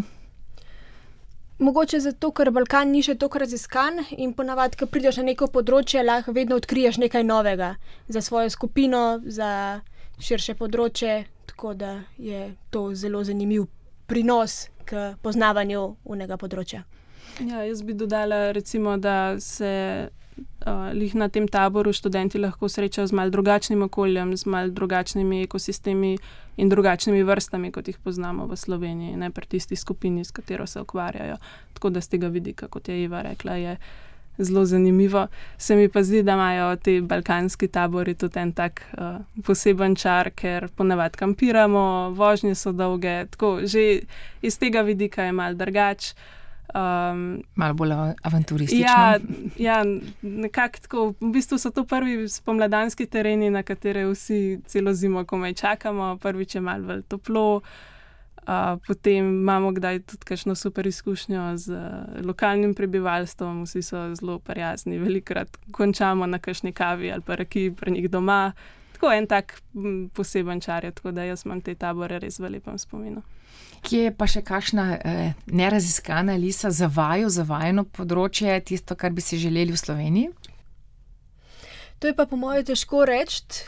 Mogoče 1.60 2.00
zato, 2.00 2.32
ker 2.32 2.54
Balkan 2.56 2.88
ni 2.88 3.02
še 3.04 3.18
tako 3.20 3.42
raziskan 3.42 4.00
in 4.16 4.32
ponavadi, 4.34 4.78
ko 4.80 4.88
prideš 4.88 5.18
na 5.20 5.26
neko 5.28 5.50
področje, 5.52 6.06
lahko 6.08 6.32
vedno 6.32 6.56
odkriješ 6.56 7.02
nekaj 7.04 7.26
novega 7.28 7.74
za 8.08 8.22
svojo 8.24 8.50
skupino, 8.54 9.20
za 9.26 9.82
širše 10.20 10.56
področje, 10.60 11.26
tako 11.50 11.74
da 11.74 12.04
je 12.18 12.56
to 12.70 12.90
zelo 12.96 13.24
zanimiv 13.24 13.68
prinos 14.10 14.68
k 14.86 15.14
poznavanju 15.22 15.84
unega 16.04 16.38
področja. 16.38 16.84
Ja, 17.40 17.64
jaz 17.64 17.84
bi 17.86 17.94
dodala, 17.94 18.50
recimo, 18.52 18.98
da 18.98 19.40
se 19.40 19.72
uh, 20.66 21.14
na 21.14 21.30
tem 21.30 21.48
taboru 21.48 21.94
študenti 21.94 22.42
lahko 22.42 22.68
srečajo 22.70 23.08
z 23.08 23.16
malce 23.16 23.32
drugačnim 23.32 23.86
okoljem, 23.86 24.36
z 24.38 24.50
malce 24.50 24.76
drugačnimi 24.76 25.44
ekosistemi 25.46 26.18
in 26.58 26.70
drugačnimi 26.70 27.24
vrstami, 27.24 27.72
kot 27.72 27.88
jih 27.88 28.00
poznamo 28.04 28.50
v 28.50 28.58
Sloveniji, 28.60 29.16
ne 29.16 29.32
pri 29.32 29.48
tisti 29.48 29.76
skupini, 29.80 30.26
s 30.26 30.36
katero 30.36 30.68
se 30.68 30.82
ukvarjajo. 30.82 31.38
Tako 31.74 31.90
da 31.96 32.02
z 32.02 32.16
tega 32.16 32.28
vidika, 32.28 32.68
kot 32.68 32.90
je 32.90 33.04
Iva 33.04 33.22
rekla, 33.22 33.56
je 33.56 33.78
zelo 34.40 34.66
zanimivo. 34.66 35.28
Se 35.58 35.76
mi 35.76 35.90
pa 35.90 36.04
zdi, 36.04 36.24
da 36.24 36.34
imajo 36.34 36.76
ti 36.76 37.02
balkanski 37.02 37.68
tabori 37.68 38.16
tudi 38.16 38.40
en 38.40 38.52
tak 38.54 38.82
uh, 38.98 39.22
poseben 39.46 39.96
čar, 39.96 40.32
ker 40.32 40.68
ponavadi 40.76 41.18
kampiramo, 41.18 42.10
vožnje 42.16 42.56
so 42.56 42.72
dolge, 42.72 43.26
tako 43.32 43.60
že 43.64 44.02
iz 44.42 44.60
tega 44.60 44.82
vidika 44.82 45.24
je 45.24 45.32
mal 45.32 45.56
drugač. 45.56 46.14
Um, 46.70 47.44
Malo 47.56 47.74
bolj 47.74 47.92
avanturistično. 48.22 48.86
Ja, 48.86 49.20
ja 49.58 49.84
nekako 50.22 50.80
tako. 50.82 51.14
V 51.20 51.32
bistvu 51.34 51.58
so 51.58 51.72
to 51.74 51.84
prvi 51.84 52.30
spomladanski 52.30 53.06
tereni, 53.06 53.50
na 53.50 53.64
katere 53.64 54.06
vsi 54.06 54.60
celo 54.68 54.94
zimo 54.94 55.26
komaj 55.26 55.54
čakamo. 55.54 56.18
Prvič 56.22 56.56
je 56.56 56.62
malo 56.62 56.86
bolj 56.86 57.02
toplo. 57.10 57.56
Uh, 57.56 57.64
potem 58.88 59.26
imamo 59.42 59.72
kdaj 59.72 60.00
tudi 60.00 60.26
kakšno 60.26 60.56
super 60.56 60.88
izkušnjo 60.88 61.58
z 61.58 61.74
uh, 61.76 62.26
lokalnim 62.26 62.74
prebivalstvom, 62.76 63.64
vsi 63.64 63.82
so 63.82 64.04
zelo 64.16 64.40
prijazni, 64.40 65.00
velikrat 65.00 65.58
končamo 65.72 66.26
na 66.26 66.40
kakšni 66.40 66.74
kavi 66.74 67.12
ali 67.12 67.22
pa 67.22 67.36
reki 67.36 67.72
pri 67.78 67.92
njih 67.92 68.10
doma. 68.10 68.52
Tako 68.94 69.12
en 69.14 69.28
tak 69.28 69.62
poseben 70.14 70.62
čar 70.62 70.84
je, 70.84 70.92
tako 70.92 71.12
da 71.12 71.24
jaz 71.24 71.46
imam 71.46 71.62
te 71.62 71.76
tabore 71.76 72.20
res 72.20 72.40
v 72.40 72.50
lepem 72.50 72.78
spominu. 72.78 73.22
Kje 73.82 74.10
je 74.10 74.16
pa 74.16 74.28
še 74.28 74.42
kakšna 74.44 74.86
eh, 74.98 75.34
neraziskana 75.46 76.36
lisa 76.36 76.72
za 76.72 76.90
vaju, 76.92 77.30
za 77.30 77.46
vajeno 77.48 77.86
področje, 77.86 78.60
tisto, 78.66 78.96
kar 78.96 79.16
bi 79.16 79.24
si 79.24 79.40
želeli 79.40 79.72
v 79.72 79.80
Sloveniji? 79.80 80.32
To 82.00 82.08
je 82.08 82.16
pa 82.16 82.26
po 82.26 82.36
mojem 82.40 82.66
težko 82.68 83.06
reči. 83.08 83.64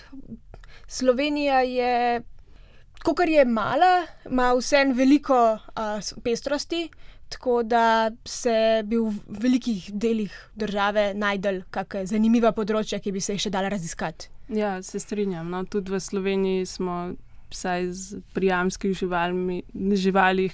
Slovenija 0.87 1.61
je 1.63 2.23
Ko 3.03 3.15
je 3.27 3.45
mala, 3.45 4.05
ima 4.29 4.53
vseeno 4.53 4.93
veliko 4.93 5.53
uh, 5.53 6.21
pestrosti, 6.23 6.89
tako 7.29 7.63
da 7.63 8.11
se 8.25 8.83
bi 8.85 8.97
v 8.97 9.13
velikih 9.27 9.89
delih 9.93 10.33
države 10.55 11.13
najdel 11.15 11.63
kakšne 11.71 12.05
zanimiva 12.05 12.51
področja, 12.51 12.99
ki 12.99 13.11
bi 13.11 13.21
se 13.23 13.33
jih 13.33 13.47
še 13.47 13.53
dala 13.53 13.71
raziskati. 13.73 14.29
Ja, 14.53 14.81
se 14.83 14.99
strinjam. 14.99 15.49
No, 15.49 15.63
tudi 15.65 15.93
v 15.93 15.99
Sloveniji 15.99 16.65
smo, 16.69 17.15
vsaj 17.51 17.87
z 17.89 18.21
prijamskih 18.35 18.93
živalmi, 18.99 19.61
živalih, 19.97 20.53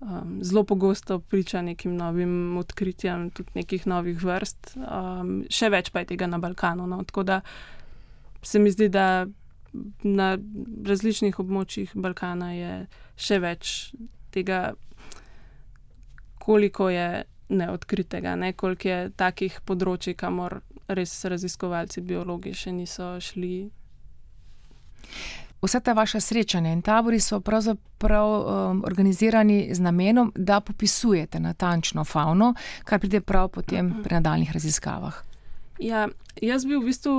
um, 0.00 0.38
zelo 0.40 0.62
pogosto 0.64 1.18
priča 1.18 1.60
nekim 1.62 1.98
novim 1.98 2.56
odkritjem, 2.62 3.28
tudi 3.34 3.58
nekih 3.58 3.84
novih 3.90 4.22
vrst. 4.22 4.78
Um, 4.78 5.42
še 5.50 5.68
več 5.74 5.92
pa 5.92 6.04
je 6.04 6.14
tega 6.14 6.30
na 6.30 6.40
Balkanu. 6.40 6.86
No, 6.86 7.02
tako 7.04 7.26
da 7.28 7.42
se 8.42 8.62
mi 8.62 8.70
zdi, 8.70 8.88
da 8.88 9.26
na 10.02 10.36
različnih 10.86 11.38
območjih 11.38 11.92
Balkana 11.94 12.52
je 12.52 12.74
še 13.16 13.38
več 13.42 13.72
tega, 14.34 14.74
koliko 16.38 16.88
je 16.90 17.24
neodkritega, 17.48 18.36
ne? 18.36 18.52
koliko 18.52 18.88
je 18.88 19.10
takih 19.16 19.60
področji, 19.64 20.14
kamor 20.18 20.60
res 20.88 21.12
raziskovalci, 21.24 22.04
biologi 22.04 22.54
še 22.56 22.72
niso 22.72 23.14
šli. 23.20 23.68
Vse 25.58 25.80
ta 25.82 25.92
vaša 25.92 26.20
srečanja 26.22 26.70
in 26.70 26.82
tabori 26.86 27.18
so 27.20 27.40
pravzaprav 27.42 28.28
um, 28.30 28.82
organizirani 28.86 29.74
z 29.74 29.82
namenom, 29.82 30.30
da 30.36 30.60
popisujete 30.60 31.40
natančno 31.40 32.04
fauno, 32.04 32.52
kar 32.84 33.00
pride 33.02 33.20
prav 33.20 33.48
potem 33.56 33.90
pri 34.04 34.20
nadaljnih 34.20 34.52
raziskavah. 34.54 35.18
Ja, 35.82 36.06
jaz 36.42 36.66
bi 36.66 36.76
v 36.76 36.84
bistvu 36.86 37.16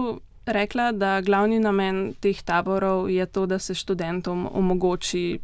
rekla, 0.54 0.92
da 0.92 1.22
glavni 1.22 1.60
namen 1.60 2.14
teh 2.20 2.42
taborov 2.44 3.10
je 3.10 3.26
to, 3.26 3.46
da 3.46 3.60
se 3.60 3.74
študentom 3.74 4.48
omogoči 4.52 5.40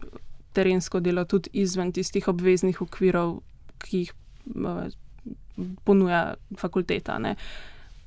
terensko 0.54 1.00
delo 1.00 1.26
tudi 1.26 1.50
izven 1.54 1.92
tistih 1.92 2.28
obveznih 2.28 2.82
okvirov, 2.82 3.40
ki 3.84 3.98
jih 3.98 4.14
uh, 4.56 4.86
ponuja 5.84 6.36
fakulteta. 6.58 7.18
Ne. 7.20 7.36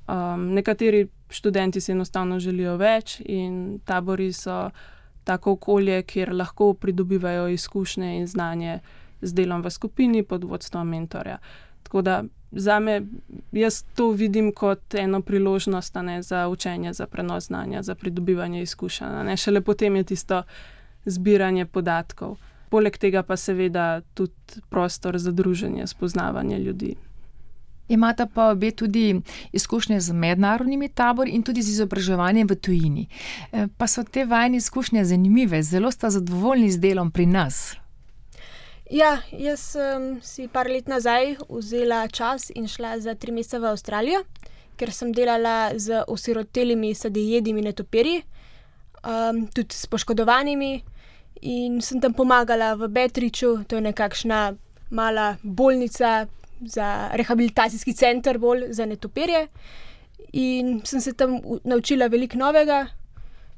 Um, 0.08 0.48
nekateri 0.56 1.06
študenti 1.30 1.80
si 1.80 1.92
enostavno 1.92 2.38
želijo 2.40 2.76
več 2.76 3.20
in 3.24 3.80
tabori 3.84 4.32
so 4.32 4.70
tako 5.24 5.52
okolje, 5.58 6.02
kjer 6.02 6.32
lahko 6.32 6.72
pridobivajo 6.74 7.48
izkušnje 7.48 8.16
in 8.16 8.26
znanje 8.26 8.78
z 9.20 9.34
delom 9.34 9.62
v 9.62 9.70
skupini 9.70 10.22
pod 10.22 10.44
vodstvom 10.44 10.88
mentorja. 10.88 11.38
Tako 11.82 12.02
da 12.02 12.22
za 12.52 12.80
me, 12.80 13.02
jaz 13.52 13.82
to 13.94 14.10
vidim 14.10 14.52
kot 14.52 14.94
eno 14.94 15.22
priložnost 15.22 15.94
ne, 15.94 16.22
za 16.22 16.48
učenje, 16.48 16.92
za 16.92 17.06
prenos 17.06 17.46
znanja, 17.46 17.82
za 17.82 17.94
pridobivanje 17.94 18.62
izkušenj. 18.62 19.36
Šele 19.36 19.60
potem 19.60 19.96
je 19.96 20.04
tisto 20.04 20.42
zbiranje 21.04 21.66
podatkov. 21.66 22.36
Poleg 22.70 22.98
tega 22.98 23.22
pa 23.22 23.36
seveda 23.36 24.00
tudi 24.14 24.60
prostor 24.68 25.18
za 25.18 25.32
druženje, 25.32 25.86
spoznavanje 25.86 26.58
ljudi. 26.58 26.94
Imata 27.88 28.26
pa 28.26 28.50
obe 28.50 28.70
tudi 28.70 29.20
izkušnje 29.52 30.00
z 30.00 30.12
mednarodnimi 30.12 30.88
tabori 30.88 31.30
in 31.30 31.42
tudi 31.42 31.62
z 31.62 31.68
izobraževanjem 31.68 32.48
v 32.48 32.54
tujini. 32.54 33.08
Eh, 33.52 33.66
pa 33.76 33.86
so 33.86 34.04
te 34.04 34.24
vajne 34.24 34.56
izkušnje 34.56 35.04
zanimive, 35.04 35.62
zelo 35.62 35.90
sta 35.90 36.10
zadovoljni 36.10 36.70
z 36.70 36.78
delom 36.78 37.10
pri 37.10 37.26
nas. 37.26 37.76
Ja, 38.88 39.18
jaz 39.36 39.60
sem 39.74 40.04
si 40.24 40.46
par 40.48 40.64
let 40.72 40.86
nazaj 40.88 41.34
vzela 41.44 42.06
čas 42.08 42.48
in 42.56 42.64
šla 42.68 42.94
za 43.04 43.12
tri 43.14 43.34
mesece 43.36 43.58
v 43.60 43.68
Avstralijo, 43.68 44.22
ker 44.80 44.88
sem 44.96 45.10
delala 45.12 45.74
z 45.76 46.00
osirotelimi 46.08 46.94
sadjejedimi 46.96 47.66
netopirji, 47.66 48.22
um, 49.04 49.42
tudi 49.52 49.76
s 49.76 49.84
poškodovanimi. 49.86 50.80
In 51.42 51.82
sem 51.84 52.00
tam 52.00 52.14
pomagala 52.16 52.72
v 52.80 52.88
Betriču, 52.88 53.58
to 53.68 53.76
je 53.76 53.84
nekakšna 53.84 54.56
mala 54.90 55.36
bolnica 55.42 56.26
za 56.64 57.10
rehabilitacijski 57.12 57.92
center, 57.92 58.38
bolj 58.38 58.72
za 58.72 58.86
netopirje. 58.86 59.48
In 60.32 60.80
sem 60.84 61.00
se 61.00 61.12
tam 61.12 61.36
naučila 61.64 62.08
veliko 62.08 62.38
novega, 62.38 62.86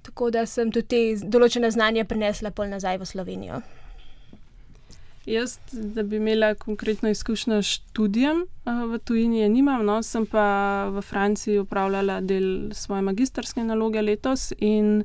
tako 0.02 0.30
da 0.30 0.42
sem 0.46 0.72
tudi 0.74 1.14
določene 1.22 1.70
znanja 1.70 2.04
prenesla 2.04 2.50
pol 2.50 2.66
nazaj 2.66 2.98
v 2.98 3.06
Slovenijo. 3.06 3.62
Jaz, 5.30 5.58
da 5.72 6.02
bi 6.02 6.16
imela 6.16 6.54
konkretno 6.54 7.08
izkušnjo 7.08 7.62
s 7.62 7.66
študijem 7.66 8.46
v 8.64 8.98
tujini, 8.98 9.38
je 9.38 9.48
nimam, 9.48 9.84
no, 9.86 10.02
sem 10.02 10.26
pa 10.26 10.88
v 10.90 11.02
Franciji 11.02 11.58
upravljala 11.58 12.20
del 12.20 12.72
svoje 12.74 13.02
magistrske 13.02 13.62
naloge 13.64 14.02
letos. 14.02 14.52
In 14.58 15.04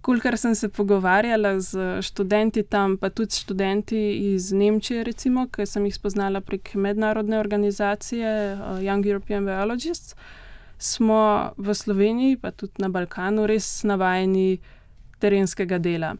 kolikor 0.00 0.38
sem 0.38 0.54
se 0.54 0.68
pogovarjala 0.68 1.60
z 1.60 2.02
študenti 2.02 2.62
tam, 2.62 2.96
pa 2.98 3.10
tudi 3.10 3.38
študenti 3.38 4.02
iz 4.34 4.52
Nemčije, 4.52 5.04
recimo, 5.04 5.46
ki 5.46 5.66
sem 5.66 5.86
jih 5.86 5.94
spoznala 5.94 6.40
prek 6.40 6.74
mednarodne 6.74 7.38
organizacije 7.38 8.28
Young 8.82 9.06
European 9.06 9.46
Biologists, 9.46 10.16
smo 10.78 11.52
v 11.56 11.74
Sloveniji, 11.74 12.36
pa 12.36 12.50
tudi 12.50 12.82
na 12.82 12.88
Balkanu, 12.88 13.46
res 13.46 13.84
navajeni 13.86 14.58
terenskega 15.22 15.78
dela 15.78 16.16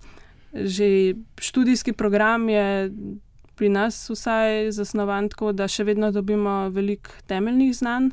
že 0.54 1.14
študijski 1.40 1.92
program 1.92 2.48
je 2.48 2.90
pri 3.54 3.68
nas 3.68 4.10
vsaj 4.10 4.70
zasnovan 4.70 5.28
tako, 5.28 5.52
da 5.52 5.68
še 5.68 5.84
vedno 5.84 6.10
dobimo 6.10 6.68
veliko 6.74 7.10
temeljnih 7.26 7.74
znanj, 7.76 8.10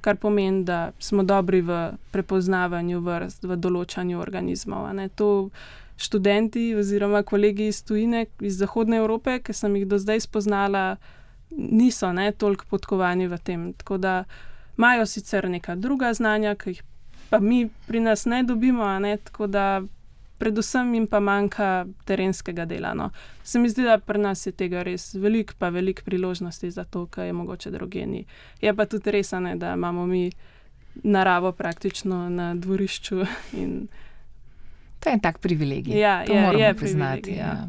kar 0.00 0.16
pomeni, 0.16 0.64
da 0.64 0.92
smo 0.98 1.22
dobri 1.22 1.60
v 1.60 1.80
prepoznavanju 2.14 3.00
vrst, 3.04 3.44
v 3.44 3.56
določanju 3.56 4.20
organizmov. 4.20 4.88
To 5.18 5.50
študenti 6.00 6.70
oziroma 6.74 7.22
kolegi 7.22 7.68
iz 7.68 7.82
tujine, 7.84 8.26
iz 8.40 8.56
Zahodne 8.56 9.02
Evrope, 9.02 9.40
ki 9.44 9.52
sem 9.52 9.76
jih 9.76 9.88
do 9.88 9.98
zdaj 10.00 10.24
spoznala, 10.24 10.96
niso 11.50 12.12
ne, 12.16 12.30
toliko 12.32 12.64
podkovani 12.70 13.28
v 13.28 13.38
tem. 13.44 13.72
Tako 13.74 13.98
da 13.98 14.14
imajo 14.78 15.06
sicer 15.06 15.50
neka 15.50 15.74
druga 15.76 16.14
znanja, 16.14 16.54
ki 16.56 16.76
jih 16.76 16.82
pa 17.30 17.38
mi 17.38 17.68
pri 17.86 18.00
nas 18.00 18.24
ne 18.26 18.42
dobimo, 18.42 18.86
ne, 18.98 19.16
tako 19.16 19.46
da 19.46 19.82
predvsem 20.40 20.94
jim 20.94 21.06
pa 21.06 21.20
manjka 21.20 21.86
terenskega 22.08 22.64
dela. 22.64 22.94
No. 22.94 23.10
Se 23.44 23.58
mi 23.58 23.68
zdi, 23.68 23.84
da 23.84 23.98
pri 23.98 24.18
nas 24.18 24.46
je 24.46 24.52
tega 24.56 24.82
res 24.86 25.12
veliko, 25.14 25.54
pa 25.58 25.68
veliko 25.68 26.02
priložnosti 26.04 26.70
za 26.70 26.84
to, 26.84 27.04
kar 27.06 27.28
je 27.28 27.36
mogoče 27.36 27.70
drugeni. 27.70 28.24
Je 28.60 28.72
pa 28.76 28.86
tudi 28.88 29.12
res, 29.12 29.32
ne, 29.36 29.56
da 29.60 29.74
imamo 29.76 30.06
mi 30.06 30.30
naravo 31.04 31.52
praktično 31.52 32.28
na 32.28 32.54
dvorišču. 32.54 33.20
To 35.00 35.08
je 35.08 35.12
en 35.14 35.20
tak 35.20 35.38
privilegij. 35.38 35.98
Ja, 35.98 36.24
to 36.26 36.32
je, 36.32 36.40
moramo 36.40 36.64
je 36.64 36.74
priznati. 36.74 37.36
Ja. 37.36 37.46
Ja. 37.46 37.68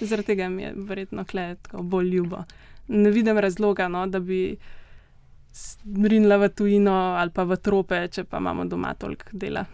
Zaradi 0.00 0.26
tega 0.26 0.48
mi 0.48 0.62
je 0.62 0.74
verjetno 0.76 1.24
kletko 1.24 1.82
bolj 1.82 2.10
ljubo. 2.10 2.44
Ne 2.88 3.10
vidim 3.10 3.38
razloga, 3.38 3.88
no, 3.88 4.06
da 4.06 4.20
bi 4.20 4.56
rinila 6.04 6.36
v 6.36 6.48
tujino 6.48 6.92
ali 6.92 7.30
pa 7.30 7.44
v 7.44 7.56
trope, 7.56 8.08
če 8.08 8.24
pa 8.24 8.38
imamo 8.38 8.64
doma 8.64 8.94
toliko 8.94 9.30
dela. 9.32 9.64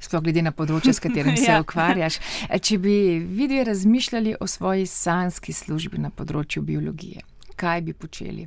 Sploh 0.00 0.22
glede 0.22 0.42
na 0.42 0.52
področje, 0.52 0.92
s 0.94 1.02
katerim 1.02 1.36
se 1.36 1.50
Ja. 1.54 1.60
ukvarjaš. 1.60 2.18
E, 2.48 2.58
Če 2.58 2.78
bi 2.78 2.94
vidvi 3.20 3.64
razmišljali 3.64 4.36
o 4.40 4.46
svoji 4.46 4.86
sanski 4.86 5.52
službi 5.52 5.98
na 5.98 6.10
področju 6.10 6.62
biologije, 6.62 7.24
kaj 7.56 7.82
bi 7.82 7.92
počeli? 7.94 8.46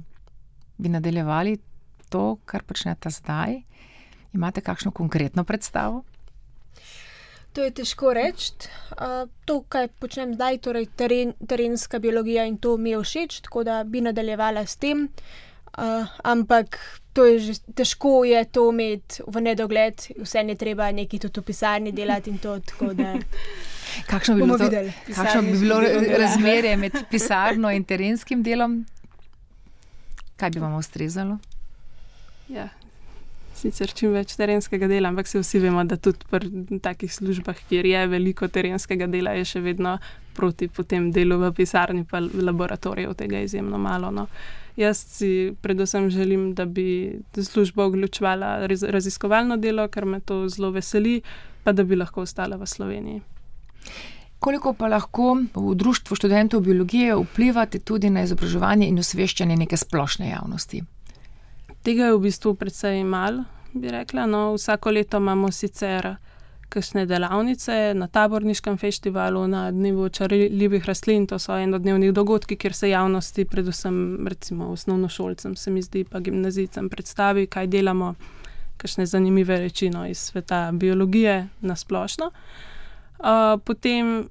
Bi 0.78 0.90
nadaljevali 0.90 1.58
to, 2.10 2.38
kar 2.46 2.64
počnete 2.64 3.10
zdaj? 3.10 3.60
Imate 4.34 4.62
kakšno 4.62 4.92
konkretno 4.92 5.44
predstavo? 5.44 6.04
To 7.52 7.64
je 7.64 7.72
težko 7.72 8.14
reči. 8.16 8.70
To, 9.46 9.56
kar 9.68 9.90
počnem 10.00 10.38
zdaj, 10.38 10.62
torej 10.64 10.86
teren, 10.96 11.34
terenska 11.44 12.00
biologija 12.00 12.46
in 12.48 12.56
to 12.58 12.78
mi 12.78 12.94
je 12.96 13.02
všeč, 13.04 13.42
tako 13.42 13.64
da 13.64 13.84
bi 13.84 14.00
nadaljevala 14.02 14.64
s 14.66 14.80
tem. 14.80 15.04
Uh, 15.04 15.51
ampak 16.24 16.80
to 17.14 17.26
je 17.26 17.40
že 17.40 17.54
težko 17.76 18.24
je 18.24 18.46
to 18.46 18.72
imeti 18.72 19.24
v 19.28 19.42
nedogled, 19.42 19.96
vse 20.20 20.44
je 20.48 20.56
treba 20.56 20.92
nekaj 20.92 21.20
tudi 21.20 21.40
v 21.40 21.44
pisarni 21.44 21.92
delati 21.92 22.30
in 22.30 22.38
to. 22.38 22.60
tako 22.60 22.94
Da, 22.94 23.16
Kakšno 24.12 24.36
bi 24.36 24.42
Bomo 24.42 24.58
bilo, 24.58 24.70
to, 24.70 25.14
kakšno 25.16 25.42
bi 25.42 25.60
bilo 25.60 25.82
razmerje 26.20 26.78
med 26.78 26.92
pisarno 27.12 27.72
in 27.72 27.84
terenskim 27.84 28.44
delom? 28.44 28.86
Kaj 30.38 30.50
bi 30.50 30.60
vam 30.60 30.74
ustrezalo? 30.74 31.38
Ja. 32.48 32.70
Sicer 33.56 33.92
čim 33.94 34.16
več 34.16 34.34
terenskega 34.40 34.88
dela, 34.90 35.12
ampak 35.12 35.28
se 35.28 35.40
vsi 35.40 35.60
vemo, 35.62 35.84
da 35.86 35.98
tudi 36.00 36.26
pri 36.32 36.80
takih 36.82 37.12
službah, 37.14 37.60
kjer 37.70 37.86
je 37.86 38.08
veliko 38.10 38.48
terenskega 38.48 39.06
dela, 39.12 39.36
je 39.38 39.46
še 39.46 39.62
vedno 39.62 39.98
proti 40.34 40.68
potem 40.72 41.12
delu 41.14 41.38
v 41.44 41.52
pisarni, 41.54 42.06
pa 42.08 42.24
laboratorijev 42.24 43.14
tega 43.20 43.44
izjemno 43.44 43.78
malo. 43.78 44.10
No. 44.16 44.26
Jaz 44.78 44.98
si 44.98 45.54
predvsem 45.62 46.10
želim, 46.10 46.54
da 46.54 46.66
bi 46.66 47.20
služba 47.36 47.88
vključevala 47.88 48.68
raz- 48.68 48.88
raziskovalno 48.90 49.58
delo, 49.58 49.88
ker 49.88 50.06
me 50.06 50.20
to 50.20 50.48
zelo 50.50 50.72
veseli, 50.72 51.22
pa 51.64 51.72
da 51.72 51.84
bi 51.84 51.96
lahko 51.96 52.22
ostala 52.22 52.56
v 52.58 52.66
Sloveniji. 52.66 53.22
Koliko 54.40 54.74
pa 54.74 54.88
lahko 54.88 55.36
v 55.56 55.76
Društvu 55.76 56.16
študentov 56.16 56.62
biologije 56.62 57.16
vplivate 57.16 57.80
tudi 57.80 58.10
na 58.10 58.24
izobraževanje 58.24 58.88
in 58.88 58.98
osveščanje 59.00 59.56
neke 59.56 59.78
splošne 59.78 60.30
javnosti? 60.30 60.82
Tega 61.84 62.06
je 62.10 62.16
v 62.16 62.24
bistvu 62.24 62.56
precej 62.56 63.04
malo, 63.04 63.44
bi 63.74 63.92
rekla. 63.92 64.26
No, 64.26 64.54
vsako 64.54 64.92
leto 64.92 65.18
imamo 65.18 65.52
sicer 65.52 66.16
kakšne 66.72 67.06
delavnice 67.06 67.94
na 67.96 68.08
taborniškem 68.08 68.78
festivalu, 68.78 69.44
na 69.48 69.66
dnevu 69.72 70.10
čarljivih 70.10 70.86
rastlin, 70.88 71.28
to 71.28 71.40
so 71.40 71.58
enodnevni 71.60 72.12
dogodki, 72.16 72.56
kjer 72.56 72.74
se 72.74 72.90
javnosti, 72.90 73.46
predvsem 73.46 74.28
recimo 74.28 74.72
osnovnošolcem, 74.72 75.56
se 75.56 75.72
mi 75.72 75.82
zdi, 75.82 76.04
pa 76.04 76.20
gimnazijcem 76.20 76.90
predstavi, 76.90 77.48
kaj 77.48 77.68
delamo, 77.68 78.14
kakšne 78.78 79.06
zanimive 79.06 79.60
reči 79.60 79.90
no, 79.90 80.06
iz 80.08 80.20
sveta 80.32 80.70
biologije 80.74 81.48
na 81.62 81.76
splošno. 81.76 82.32
Uh, 82.32 83.60
potem, 83.66 84.30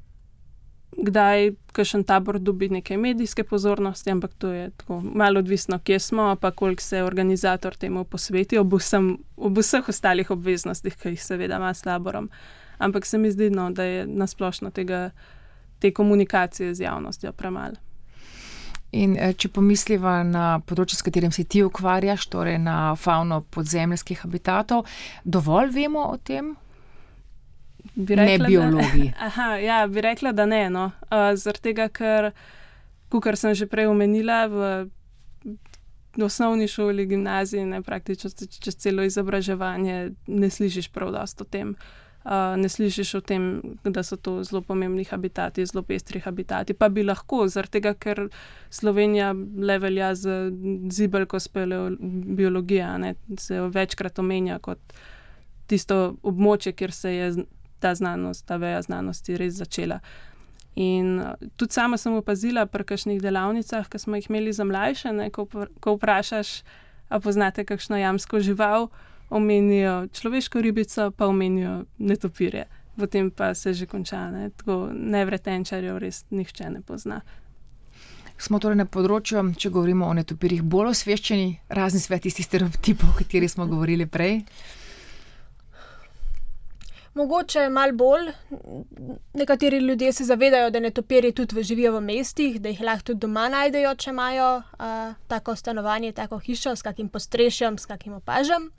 kdaj 0.97 1.51
kakšen 1.73 2.05
tabor 2.05 2.39
dobi 2.39 2.69
nekaj 2.69 2.97
medijske 2.97 3.45
pozornosti, 3.45 4.11
ampak 4.11 4.35
to 4.39 4.53
je 4.53 4.71
tako 4.71 5.01
malo 5.01 5.39
odvisno, 5.39 5.79
kje 5.79 5.99
smo, 5.99 6.37
pa 6.41 6.51
koliko 6.51 6.83
se 6.83 7.03
organizator 7.03 7.77
temu 7.77 8.05
posveti, 8.05 8.59
ob, 8.59 8.75
vsem, 8.75 9.19
ob 9.37 9.59
vseh 9.59 9.89
ostalih 9.89 10.31
obveznostih, 10.31 10.97
ki 10.97 11.15
jih 11.15 11.23
seveda 11.25 11.57
ima 11.57 11.75
s 11.75 11.83
taborom. 11.83 12.31
Ampak 12.79 13.07
se 13.07 13.19
mi 13.19 13.31
zdi, 13.31 13.51
no, 13.51 13.71
da 13.71 13.85
je 13.85 14.07
nasplošno 14.07 14.71
tega, 14.71 15.11
te 15.79 15.93
komunikacije 15.95 16.75
z 16.75 16.81
javnostjo 16.81 17.33
premalo. 17.33 17.77
In 18.93 19.15
eh, 19.19 19.33
če 19.39 19.53
pomisliva 19.55 20.21
na 20.27 20.59
področje, 20.67 20.99
s 20.99 21.07
katerim 21.07 21.31
se 21.33 21.45
ti 21.45 21.63
ukvarjaš, 21.63 22.27
torej 22.33 22.59
na 22.59 22.97
fauno 22.99 23.45
podzemljskih 23.55 24.25
habitatov, 24.25 24.89
dovolj 25.25 25.71
vemo 25.77 26.09
o 26.11 26.17
tem? 26.19 26.57
Bi 27.95 28.17
Ne 28.17 28.39
da- 28.39 28.47
biologi. 28.47 29.13
Aha, 29.29 29.57
ja, 29.57 29.87
bi 29.87 30.01
rekla, 30.01 30.33
da 30.33 30.47
ne. 30.47 30.71
No. 30.71 30.91
Uh, 31.11 31.33
Zaradi 31.37 31.71
tega, 31.71 31.89
ker, 31.89 32.33
kot 33.11 33.39
sem 33.39 33.55
že 33.55 33.67
prej 33.67 33.87
omenila, 33.91 34.47
v 34.51 34.91
osnovni 36.23 36.69
šoli, 36.69 37.07
gimnaziji, 37.07 37.65
ne 37.65 37.83
praktično 37.83 38.31
čez 38.61 38.77
celo 38.77 39.03
izobraževanje, 39.03 40.13
ne 40.27 40.51
slišiš 40.51 40.89
prav 40.89 41.13
dosto 41.13 41.45
o 41.45 41.51
tem. 41.51 41.75
Uh, 42.25 42.57
ne 42.61 42.69
slišiš 42.69 43.15
o 43.15 43.21
tem, 43.25 43.45
da 43.85 44.03
so 44.03 44.17
to 44.17 44.43
zelo 44.45 44.61
pomembni 44.61 45.05
habitati, 45.09 45.65
zelo 45.67 45.83
pestri 45.83 46.21
habitati. 46.21 46.75
Pa 46.75 46.89
bi 46.89 47.03
lahko, 47.03 47.47
zaradi 47.49 47.79
tega, 47.79 47.95
ker 47.95 48.27
Slovenija 48.71 49.31
le 49.57 49.79
velja 49.79 50.15
za 50.15 50.51
zibelko 50.93 51.41
speleobiologija, 51.41 52.99
se 53.39 53.61
večkrat 53.61 54.19
omenja 54.19 54.59
kot 54.59 54.93
tisto 55.67 56.17
območje, 56.23 56.73
kjer 56.73 56.93
se 56.93 57.15
je 57.15 57.33
ta 57.81 57.95
znanost, 57.95 58.47
ta 58.47 58.57
veja 58.61 58.83
znanosti 58.83 59.37
res 59.41 59.59
začela. 59.61 60.01
In 60.79 61.19
uh, 61.19 61.35
tudi 61.57 61.75
sama 61.75 61.99
sem 61.99 62.15
opazila 62.15 62.67
pri 62.67 62.87
kakšnih 62.87 63.21
delavnicah, 63.23 63.89
ki 63.91 63.99
smo 63.99 64.21
jih 64.21 64.31
imeli 64.31 64.53
za 64.53 64.65
mlajše, 64.65 65.13
ne, 65.13 65.31
ko, 65.35 65.49
ko 65.81 65.97
vprašaš, 65.97 66.61
a 67.11 67.19
poznate 67.21 67.65
kakšno 67.67 67.99
jamsko 67.99 68.41
žival, 68.41 68.89
omenijo 69.31 70.07
človeško 70.15 70.61
ribico, 70.61 71.11
pa 71.11 71.27
omenijo 71.27 71.85
netopirje. 71.99 72.67
Potem 72.97 73.31
pa 73.31 73.55
se 73.55 73.73
že 73.75 73.87
konča, 73.87 74.31
ne, 74.31 74.51
tako 74.51 74.91
nevretenčarjev 74.95 75.99
res 75.99 76.25
nihče 76.31 76.71
ne 76.71 76.83
pozna. 76.83 77.21
Smo 78.41 78.59
torej 78.59 78.79
na 78.81 78.87
področju, 78.89 79.43
če 79.61 79.69
govorimo 79.69 80.07
o 80.09 80.15
netopirjih, 80.17 80.63
bolj 80.65 80.95
osveščeni, 80.95 81.49
razni 81.77 82.01
svet 82.01 82.25
tistih 82.25 82.47
stereotipov, 82.47 83.11
o 83.13 83.19
katerih 83.19 83.51
smo 83.53 83.67
govorili 83.69 84.07
prej. 84.07 84.41
Mogoče 87.15 87.69
malo 87.69 87.93
bolj. 87.93 88.31
Nekateri 89.35 89.79
ljudje 89.79 90.13
se 90.13 90.25
zavedajo, 90.25 90.71
da 90.71 90.81
netopirji 90.81 91.33
tudi 91.33 91.63
živijo 91.63 91.93
v 91.93 92.01
mestih, 92.01 92.61
da 92.61 92.69
jih 92.69 92.81
lahko 92.81 93.05
tudi 93.05 93.21
doma 93.21 93.49
najdejo, 93.49 93.95
če 93.95 94.11
imajo 94.11 94.51
uh, 94.57 95.15
tako 95.29 95.57
stanovanje, 95.57 96.13
tako 96.13 96.39
hišo 96.39 96.77
s 96.77 96.83
kakim 96.83 97.09
postrešjem, 97.09 97.79
s 97.79 97.87
kakim 97.87 98.13
opažam. 98.13 98.71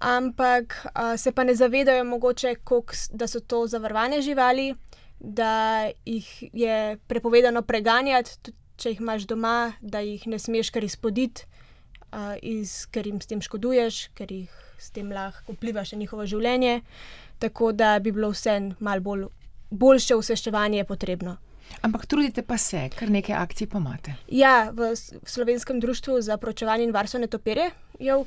Ampak 0.00 0.86
uh, 0.86 1.12
se 1.20 1.32
pa 1.32 1.44
ne 1.44 1.54
zavedajo, 1.54 2.04
mogoče, 2.04 2.54
kolik, 2.64 2.96
da 3.12 3.26
so 3.26 3.40
to 3.40 3.66
zavarovane 3.66 4.22
živali, 4.22 4.74
da 5.20 5.90
jih 6.04 6.44
je 6.52 6.98
prepovedano 7.06 7.62
preganjati, 7.62 8.38
tudi 8.42 8.56
če 8.76 8.94
jih 8.94 9.00
imaš 9.00 9.28
doma, 9.28 9.72
da 9.80 10.00
jih 10.00 10.24
ne 10.26 10.38
smeš 10.38 10.72
kar 10.72 10.84
izpoditi, 10.84 11.44
uh, 12.12 12.32
iz, 12.42 12.86
ker 12.90 13.06
jim 13.06 13.20
s 13.20 13.28
tem 13.28 13.44
škoduješ, 13.44 14.06
ker 14.16 14.32
jih 14.32 14.71
s 14.82 14.90
tem 14.90 15.12
lahko 15.12 15.54
vplivaš 15.54 15.92
na 15.92 16.02
njihovo 16.02 16.26
življenje. 16.26 16.80
Uh, 16.82 17.32
tako 17.42 17.72
da 17.72 17.98
bi 17.98 18.12
bilo 18.12 18.30
vse 18.30 18.60
malo 18.78 19.00
bolj, 19.00 19.24
boljše 19.70 20.14
osveščevanje 20.14 20.84
potrebno. 20.84 21.36
Ampak 21.82 22.06
trudite 22.06 22.42
pa 22.46 22.58
se, 22.58 22.82
kar 22.98 23.10
nekaj 23.10 23.34
akcij 23.38 23.66
pa 23.72 23.80
imate. 23.80 24.14
Ja, 24.28 24.70
v, 24.76 24.92
Slovenskem 25.34 25.80
društvu 25.80 26.20
za 26.22 26.36
pročevanje 26.36 26.84
in 26.84 26.92
varstvo 26.94 27.20
netopirje, 27.22 27.70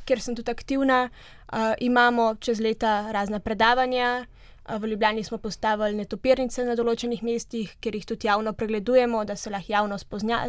kjer 0.06 0.22
sem 0.22 0.36
tudi 0.36 0.52
aktivna, 0.52 1.04
uh, 1.08 1.76
imamo 1.80 2.34
čez 2.40 2.60
leta 2.60 3.12
razna 3.12 3.40
predavanja. 3.40 4.26
V 4.66 4.88
Ljubljani 4.90 5.24
smo 5.24 5.38
postavili 5.38 5.94
netopirnice 5.94 6.64
na 6.66 6.74
določenih 6.74 7.22
mestih, 7.24 7.76
kjer 7.80 8.00
jih 8.00 8.06
tudi 8.10 8.28
javno 8.28 8.54
pregledujemo, 8.58 9.22
da 9.26 9.36
se 9.38 9.52
lahko 9.54 9.72
javno 9.72 10.00
spozna, 10.02 10.40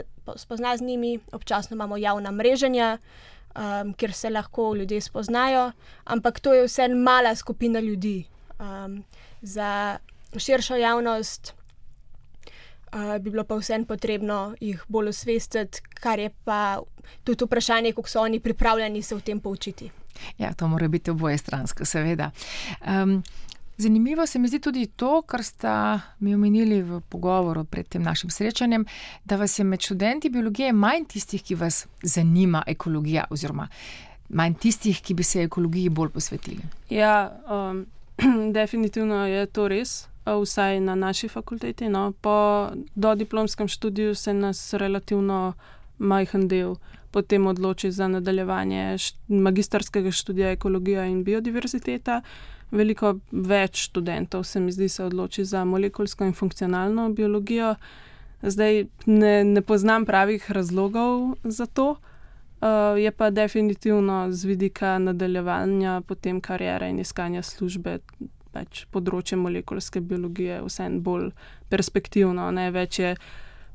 spozna 0.41 0.73
z 0.77 0.87
njimi. 0.89 1.19
Občasno 1.37 1.77
imamo 1.77 1.99
javna 2.01 2.33
mreženja, 2.33 2.95
um, 3.55 3.93
kjer 3.95 4.13
se 4.13 4.31
lahko 4.31 4.75
ljudje 4.75 5.01
spoznajo, 5.01 5.73
ampak 6.05 6.41
to 6.41 6.55
je 6.55 6.65
vse 6.67 6.89
mala 6.89 7.35
skupina 7.35 7.81
ljudi 7.81 8.25
um, 8.59 9.05
za 9.43 9.99
širšo 10.37 10.77
javnost. 10.77 11.55
Uh, 12.93 13.19
bi 13.21 13.31
bilo 13.31 13.45
pa 13.45 13.57
vseeno 13.57 13.85
potrebno 13.85 14.55
jih 14.61 14.85
bolj 14.89 15.09
osvestiti, 15.09 15.81
kar 16.01 16.19
je 16.19 16.31
pa 16.45 16.79
tudi 17.25 17.45
vprašanje, 17.45 17.93
kako 17.93 18.09
so 18.09 18.21
oni 18.21 18.41
pripravljeni 18.41 19.03
se 19.03 19.15
v 19.15 19.21
tem 19.21 19.41
poučiti. 19.41 19.91
Ja, 20.39 20.53
to 20.53 20.69
mora 20.69 20.89
biti 20.89 21.11
oboje 21.11 21.39
stransko, 21.39 21.85
seveda. 21.85 22.31
Um, 22.87 23.23
zanimivo 23.77 24.27
se 24.27 24.39
mi 24.39 24.49
zdi 24.49 24.59
tudi 24.61 24.87
to, 24.87 25.23
kar 25.23 25.45
sta 25.45 26.01
mi 26.21 26.35
omenili 26.35 26.83
v 26.83 27.01
pogovoru 27.09 27.65
pred 27.65 27.89
tem 27.89 28.03
našim 28.03 28.31
srečanjem, 28.31 28.87
da 29.25 29.37
vas 29.37 29.59
je 29.59 29.65
med 29.65 29.81
študenti 29.81 30.31
biologije 30.31 30.73
manj 30.73 31.05
tistih, 31.09 31.43
ki 31.43 31.55
vas 31.55 31.87
zanima 32.03 32.63
ekologija, 32.67 33.25
oziroma 33.31 33.69
manj 34.29 34.55
tistih, 34.55 35.01
ki 35.03 35.15
bi 35.15 35.23
se 35.23 35.43
ekologiji 35.43 35.89
bolj 35.89 36.09
posvetili. 36.09 36.63
Ja, 36.91 37.33
um, 37.51 37.87
definitivno 38.59 39.27
je 39.27 39.47
to 39.47 39.69
res, 39.69 40.09
vsaj 40.27 40.81
na 40.81 40.95
naši 40.95 41.29
fakulteti. 41.29 41.89
No. 41.89 42.13
Po 42.21 42.69
dodiplomskem 42.95 43.69
študiju 43.69 44.15
se 44.15 44.35
nas 44.35 44.73
relativno 44.75 45.53
majhen 45.99 46.49
del 46.49 46.77
potem 47.11 47.47
odloči 47.47 47.91
za 47.91 48.09
nadaljevanje 48.09 48.97
magistrskega 49.29 50.11
študija 50.11 50.51
ekologija 50.51 51.07
in 51.07 51.25
biodiverziteta. 51.25 52.21
Veliko 52.71 53.15
več 53.31 53.87
študentov 53.89 54.45
se 54.45 54.61
mi 54.61 54.73
zdi 54.73 54.89
se 54.89 55.05
odloči 55.05 55.45
za 55.45 55.65
molekulsko 55.65 56.27
in 56.27 56.35
funkcionalno 56.35 57.09
biologijo. 57.15 57.75
Zdaj 58.43 58.87
ne, 59.07 59.45
ne 59.45 59.63
poznam 59.63 60.05
pravih 60.07 60.51
razlogov 60.51 61.37
za 61.45 61.67
to. 61.67 61.97
Uh, 62.57 62.99
je 62.99 63.13
pa 63.13 63.31
definitivno 63.31 64.33
z 64.33 64.45
vidika 64.45 64.99
nadaljevanja 64.99 66.01
potem 66.07 66.41
karijere 66.41 66.89
in 66.91 66.99
iskanja 66.99 67.43
službe, 67.43 67.99
pač 68.53 68.87
področje 68.91 69.37
molekulske 69.37 70.01
biologije, 70.01 70.63
vseeno 70.65 71.03
bolj 71.05 71.27
perspektivno. 71.69 72.49
Ne? 72.57 72.71
Več 72.73 72.99
je 72.99 73.13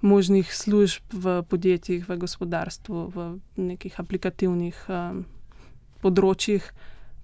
možnih 0.02 0.50
služb 0.50 1.14
v 1.14 1.42
podjetjih, 1.46 2.08
v 2.10 2.18
gospodarstvu, 2.18 3.04
v 3.14 3.28
nekih 3.62 4.00
aplikativnih 4.02 4.80
um, 4.90 5.24
področjih, 6.02 6.66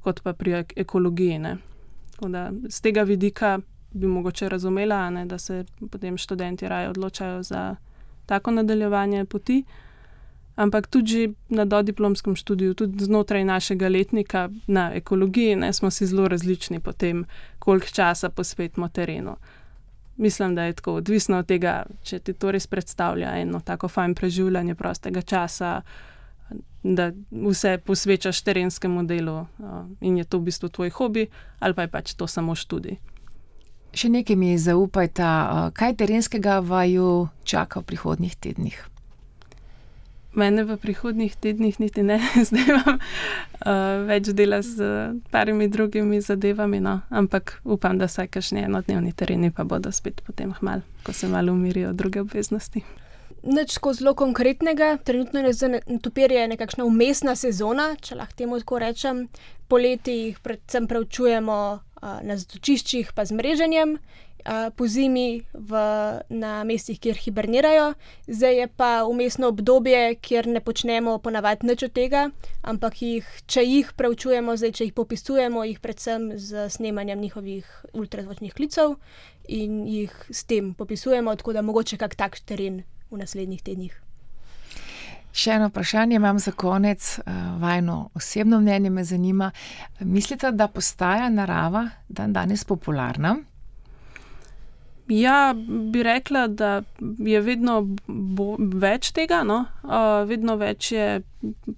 kot 0.01 0.21
pa 0.21 0.33
pri 0.33 0.63
ekologiji. 0.75 1.39
Da, 2.21 2.51
z 2.69 2.81
tega 2.81 3.03
vidika 3.03 3.59
bi 3.91 4.07
mogoče 4.07 4.49
razumela, 4.49 5.09
ne, 5.09 5.25
da 5.25 5.37
se 5.37 5.65
potem 5.91 6.17
študenti 6.17 6.67
raje 6.67 6.89
odločajo 6.89 7.43
za 7.43 7.75
tako 8.25 8.51
nadaljevanje 8.51 9.25
poti. 9.25 9.63
Ampak 10.55 10.87
tudi 10.87 11.33
na 11.49 11.65
dodiplomskem 11.65 12.35
študiju, 12.35 12.73
tudi 12.73 13.05
znotraj 13.05 13.43
našega 13.45 13.87
letnika 13.87 14.49
na 14.67 14.91
ekologiji, 14.93 15.55
ne, 15.55 15.73
smo 15.73 15.91
si 15.91 16.05
zelo 16.05 16.27
različni 16.27 16.79
po 16.79 16.91
tem, 16.91 17.25
koliko 17.59 17.87
časa 17.87 18.29
posvetimo 18.29 18.89
terenu. 18.89 19.35
Mislim, 20.17 20.55
da 20.55 20.63
je 20.63 20.73
tako 20.73 20.93
odvisno 20.93 21.37
od 21.37 21.45
tega, 21.45 21.85
če 22.03 22.19
ti 22.19 22.33
to 22.33 22.51
res 22.51 22.67
predstavlja 22.67 23.35
eno 23.37 23.59
tako 23.59 23.87
fajn 23.87 24.15
preživljanje 24.15 24.75
prostega 24.75 25.21
časa, 25.21 25.81
da 26.83 27.11
vse 27.31 27.77
posvečaš 27.77 28.41
terenskemu 28.41 29.03
delu 29.03 29.45
in 30.01 30.17
je 30.17 30.23
to 30.23 30.39
v 30.39 30.49
bistvu 30.49 30.69
tvoj 30.69 30.89
hobi, 30.89 31.27
ali 31.59 31.73
pa 31.73 31.81
je 31.81 31.87
pač 31.87 32.13
to 32.13 32.27
samo 32.27 32.55
študij. 32.55 32.97
Še 33.97 34.11
nekaj 34.13 34.35
mi 34.35 34.57
zaupajte, 34.57 35.25
kaj 35.73 35.95
terenskega 35.97 36.59
vaju 36.59 37.27
čaka 37.43 37.81
v 37.81 37.87
prihodnjih 37.93 38.35
tednih? 38.35 38.77
Mene 40.37 40.67
v 40.69 40.77
prihodnih 40.77 41.33
tednih 41.33 41.79
niti 41.81 42.03
ne, 42.05 42.19
zdaj 42.47 42.67
imam 42.69 42.99
uh, 42.99 44.05
več 44.05 44.29
dela 44.37 44.61
z 44.61 44.85
parimi 45.33 45.65
drugimi 45.65 46.21
zadevami, 46.21 46.77
no. 46.83 46.99
ampak 47.09 47.57
upam, 47.65 47.97
da 47.97 48.05
vsaj 48.05 48.29
kašni 48.37 48.67
enodnevni 48.67 49.15
tereni 49.17 49.49
pa 49.49 49.65
bodo 49.65 49.89
spet 49.89 50.21
potem 50.27 50.53
hmal, 50.59 50.85
ko 51.01 51.15
se 51.15 51.31
malo 51.31 51.57
umirijo 51.57 51.95
druge 51.97 52.21
obveznosti. 52.21 52.85
Nič 53.47 53.77
tako 53.79 53.93
zelo 53.95 54.11
konkretnega, 54.13 54.97
trenutno 55.03 55.39
je 55.39 55.53
za 55.53 55.67
netopirje 55.71 56.47
nekakšna 56.51 56.83
umestna 56.85 57.35
sezona, 57.39 57.93
če 57.95 58.19
lahko 58.19 58.35
temu 58.35 58.59
tako 58.59 58.79
rečem. 58.83 59.27
Poleti 59.71 60.11
jih 60.11 60.39
predvsem 60.43 60.87
preučujemo 60.87 61.57
uh, 61.79 62.19
na 62.27 62.35
zatočiščih, 62.39 63.13
pa 63.15 63.23
z 63.25 63.35
mreženjem 63.39 63.97
po 64.75 64.87
zimi 64.87 65.43
v, 65.53 65.71
na 66.29 66.63
mestih, 66.63 66.99
kjer 66.99 67.17
hibernirajo, 67.19 67.93
zdaj 68.27 68.55
je 68.55 68.67
pa 68.67 69.03
umestno 69.03 69.51
obdobje, 69.51 70.15
kjer 70.23 70.47
ne 70.47 70.61
počnemo 70.63 71.17
ponavadi 71.19 71.67
nič 71.67 71.83
od 71.83 71.91
tega, 71.91 72.29
ampak 72.63 73.01
jih, 73.01 73.27
če 73.47 73.63
jih 73.65 73.91
preučujemo, 73.99 74.55
zdaj 74.55 74.71
če 74.71 74.87
jih 74.87 74.95
popisujemo, 74.95 75.65
jih 75.67 75.81
predvsem 75.83 76.31
z 76.39 76.69
snemanjem 76.71 77.19
njihovih 77.19 77.67
ultrazvočnih 77.93 78.53
klicev 78.55 78.95
in 79.47 79.83
jih 79.87 80.13
s 80.31 80.47
tem 80.47 80.73
popisujemo, 80.73 81.35
tako 81.35 81.57
da 81.57 81.65
mogoče 81.65 81.99
kak 81.99 82.15
tak 82.15 82.39
teren 82.39 82.85
v 83.11 83.21
naslednjih 83.21 83.61
tednih. 83.63 83.95
Še 85.37 85.51
eno 85.53 85.67
vprašanje 85.69 86.17
imam 86.17 86.39
za 86.39 86.51
konec, 86.51 87.19
vajno 87.61 88.09
osebno 88.17 88.59
mnenje 88.59 88.89
me 88.89 89.03
zanima. 89.03 89.51
Mislite, 89.99 90.51
da 90.51 90.67
postaja 90.67 91.29
narava 91.29 91.83
dan 92.09 92.33
danes 92.33 92.65
popularna? 92.65 93.35
Ja, 95.07 95.55
bi 95.91 96.03
rekla, 96.03 96.47
da 96.47 96.81
je 96.99 97.39
vedno 97.41 97.77
več 98.81 99.13
tega, 99.15 99.39
no? 99.47 99.61
uh, 99.85 100.25
vedno 100.27 100.57
več 100.59 100.91
je 100.91 101.21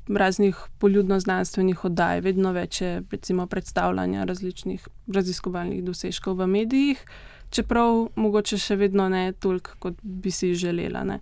raznih 0.09 0.57
poljudno-znanstvenih 0.81 1.83
oddaj, 1.85 2.23
vedno 2.25 2.55
več 2.55 2.81
je 2.81 2.95
recimo, 3.11 3.45
predstavljanja 3.47 4.25
različnih 4.25 4.87
raziskovalnih 5.13 5.83
dosežkov 5.85 6.39
v 6.41 6.47
medijih, 6.55 7.03
čeprav 7.49 8.07
mogoče 8.15 8.57
še 8.57 8.75
vedno 8.75 9.09
ne 9.09 9.31
toliko, 9.31 9.77
kot 9.79 10.01
bi 10.01 10.31
si 10.31 10.53
želela. 10.55 11.19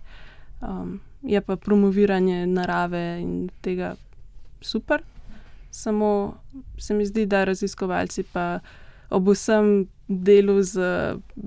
Um, 0.60 1.00
je 1.22 1.40
pa 1.40 1.56
promoviranje 1.56 2.46
narave 2.46 3.20
in 3.20 3.48
tega 3.60 3.94
super. 4.60 5.02
Samo 5.70 6.34
se 6.78 6.94
mi 6.94 7.06
zdi, 7.06 7.26
da 7.26 7.44
raziskovalci 7.44 8.24
pa 8.32 8.58
ob 9.10 9.28
vsem 9.28 9.86
delu 10.08 10.62
z 10.62 10.80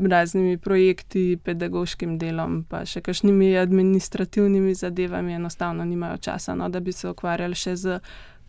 raznimi 0.10 0.58
projekti, 0.58 1.38
pedagoškim 1.44 2.18
delom, 2.22 2.62
pa 2.70 2.84
še 2.86 3.02
kakšnimi 3.02 3.56
administrativnimi 3.58 4.76
zadevami, 4.78 5.34
enostavno 5.34 5.86
nimajo 5.86 6.18
časa, 6.18 6.56
no, 6.56 6.70
da 6.70 6.80
bi 6.80 6.94
se 6.94 7.10
ukvarjali 7.10 7.58
še 7.58 7.76
z 7.76 8.00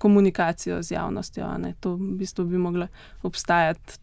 komunikacijo 0.02 0.82
z 0.82 0.96
javnostjo. 0.96 1.48
To 1.80 1.94
v 1.96 2.16
bistvu 2.20 2.44
bi 2.50 2.60
mogla 2.60 2.88
obstajati 3.22 4.01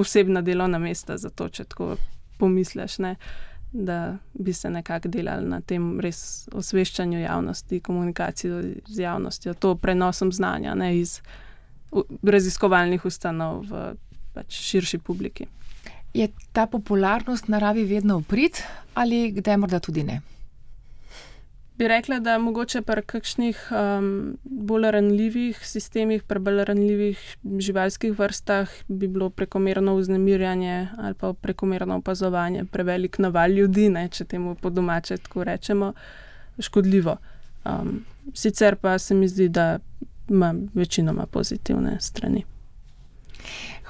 posebna 0.00 0.40
delovna 0.40 0.78
mesta 0.78 1.18
za 1.20 1.28
to, 1.30 1.50
če 1.52 1.64
tako 1.68 1.96
pomisliš. 2.40 2.98
Ne? 3.04 3.16
Da 3.72 4.16
bi 4.32 4.52
se 4.56 4.70
nekako 4.70 5.10
delali 5.12 5.44
na 5.44 5.58
tem 5.60 5.90
res 6.00 6.48
osveščanju 6.56 7.20
javnosti, 7.20 7.82
komunikacijo 7.84 8.62
z 8.88 9.02
javnostjo, 9.04 9.54
to 9.60 9.74
prenosom 9.76 10.32
znanja 10.32 10.72
ne, 10.74 10.94
iz 11.02 11.18
raziskovalnih 12.22 13.04
ustanov 13.04 13.60
v 13.68 13.82
pač 14.32 14.56
širši 14.70 15.02
publiki. 15.04 15.46
Je 16.16 16.30
ta 16.56 16.64
popularnost 16.66 17.52
naravi 17.52 17.84
vedno 17.84 18.16
uprit 18.24 18.62
ali 18.94 19.28
kdaj 19.36 19.60
morda 19.60 19.84
tudi 19.84 20.06
ne? 20.08 20.22
Bi 21.80 21.88
rekla, 21.88 22.18
da 22.20 22.34
mogoče 22.38 22.82
pri 22.84 23.00
kakšnih 23.08 23.60
um, 23.72 24.08
bolj 24.44 24.90
ranljivih 24.92 25.60
sistemih, 25.64 26.22
pri 26.28 26.38
bolj 26.38 26.64
ranljivih 26.68 27.20
živalskih 27.58 28.18
vrstah 28.18 28.68
bi 28.88 29.08
bilo 29.08 29.30
prekomerno 29.30 29.94
vznemirjanje 29.96 30.88
ali 30.98 31.14
pa 31.14 31.32
prekomerno 31.32 31.96
opazovanje, 31.96 32.64
prevelik 32.64 33.18
naval 33.18 33.56
ljudi, 33.56 33.88
ne, 33.88 34.08
če 34.08 34.24
temu 34.24 34.54
po 34.60 34.70
domače 34.70 35.16
tako 35.16 35.44
rečemo, 35.44 35.92
škodljivo. 36.58 37.16
Um, 37.64 38.04
sicer 38.34 38.76
pa 38.76 38.98
se 38.98 39.14
mi 39.14 39.28
zdi, 39.28 39.48
da 39.48 39.78
ima 40.28 40.54
večinoma 40.74 41.26
pozitivne 41.26 41.96
strani. 42.00 42.44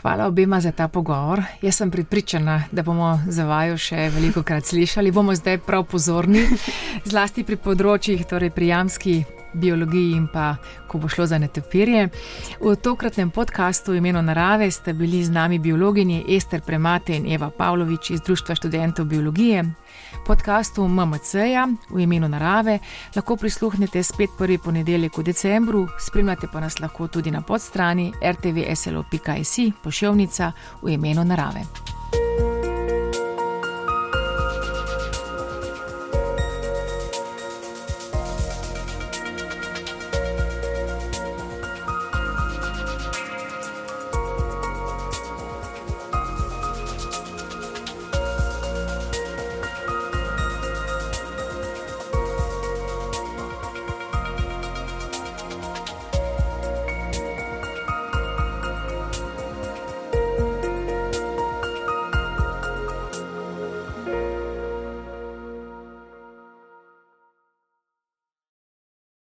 Hvala 0.03 0.27
obema 0.27 0.61
za 0.61 0.73
ta 0.73 0.89
pogovor. 0.89 1.43
Jaz 1.63 1.77
sem 1.77 1.91
pripričana, 1.91 2.63
da 2.73 2.83
bomo 2.83 3.19
za 3.29 3.45
vaju 3.45 3.77
še 3.79 4.09
veliko 4.15 4.43
krat 4.43 4.65
slišali. 4.65 5.11
Bomo 5.13 5.35
zdaj 5.35 5.59
prav 5.67 5.85
pozorni, 5.85 6.47
zlasti 7.11 7.45
pri 7.45 7.61
področjih, 7.61 8.25
torej 8.25 8.51
pri 8.57 8.73
jamski 8.73 9.19
biologiji 9.53 10.13
in 10.17 10.27
pa, 10.33 10.57
ko 10.89 10.99
bo 10.99 11.09
šlo 11.09 11.27
za 11.27 11.39
netopirje. 11.39 12.09
V 12.61 12.77
tokratnem 12.77 13.31
podkastu 13.31 13.95
imeno 13.95 14.23
narave 14.23 14.71
sta 14.71 14.93
bili 14.93 15.25
z 15.25 15.31
nami 15.31 15.59
biologinji 15.59 16.25
Ester 16.29 16.61
Premate 16.61 17.17
in 17.17 17.33
Eva 17.33 17.51
Pavlović 17.51 18.11
iz 18.11 18.21
Društva 18.21 18.55
študentov 18.55 19.07
biologije 19.07 19.65
podkastu 20.27 20.89
MMC-ja 20.89 21.69
v 21.91 22.01
imenu 22.01 22.29
narave 22.29 22.79
lahko 23.17 23.37
prisluhnete 23.37 24.03
spet 24.03 24.31
prvi 24.39 24.59
ponedeljek 24.59 25.19
v 25.19 25.23
decembru, 25.23 25.87
spremljate 25.99 26.49
pa 26.53 26.61
nas 26.61 26.81
lahko 26.81 27.09
tudi 27.09 27.31
na 27.31 27.43
podstrani 27.43 28.13
rtvslo.js 28.23 29.57
pošiljnica 29.83 30.53
v 30.83 30.93
imenu 30.93 31.25
narave. 31.25 32.00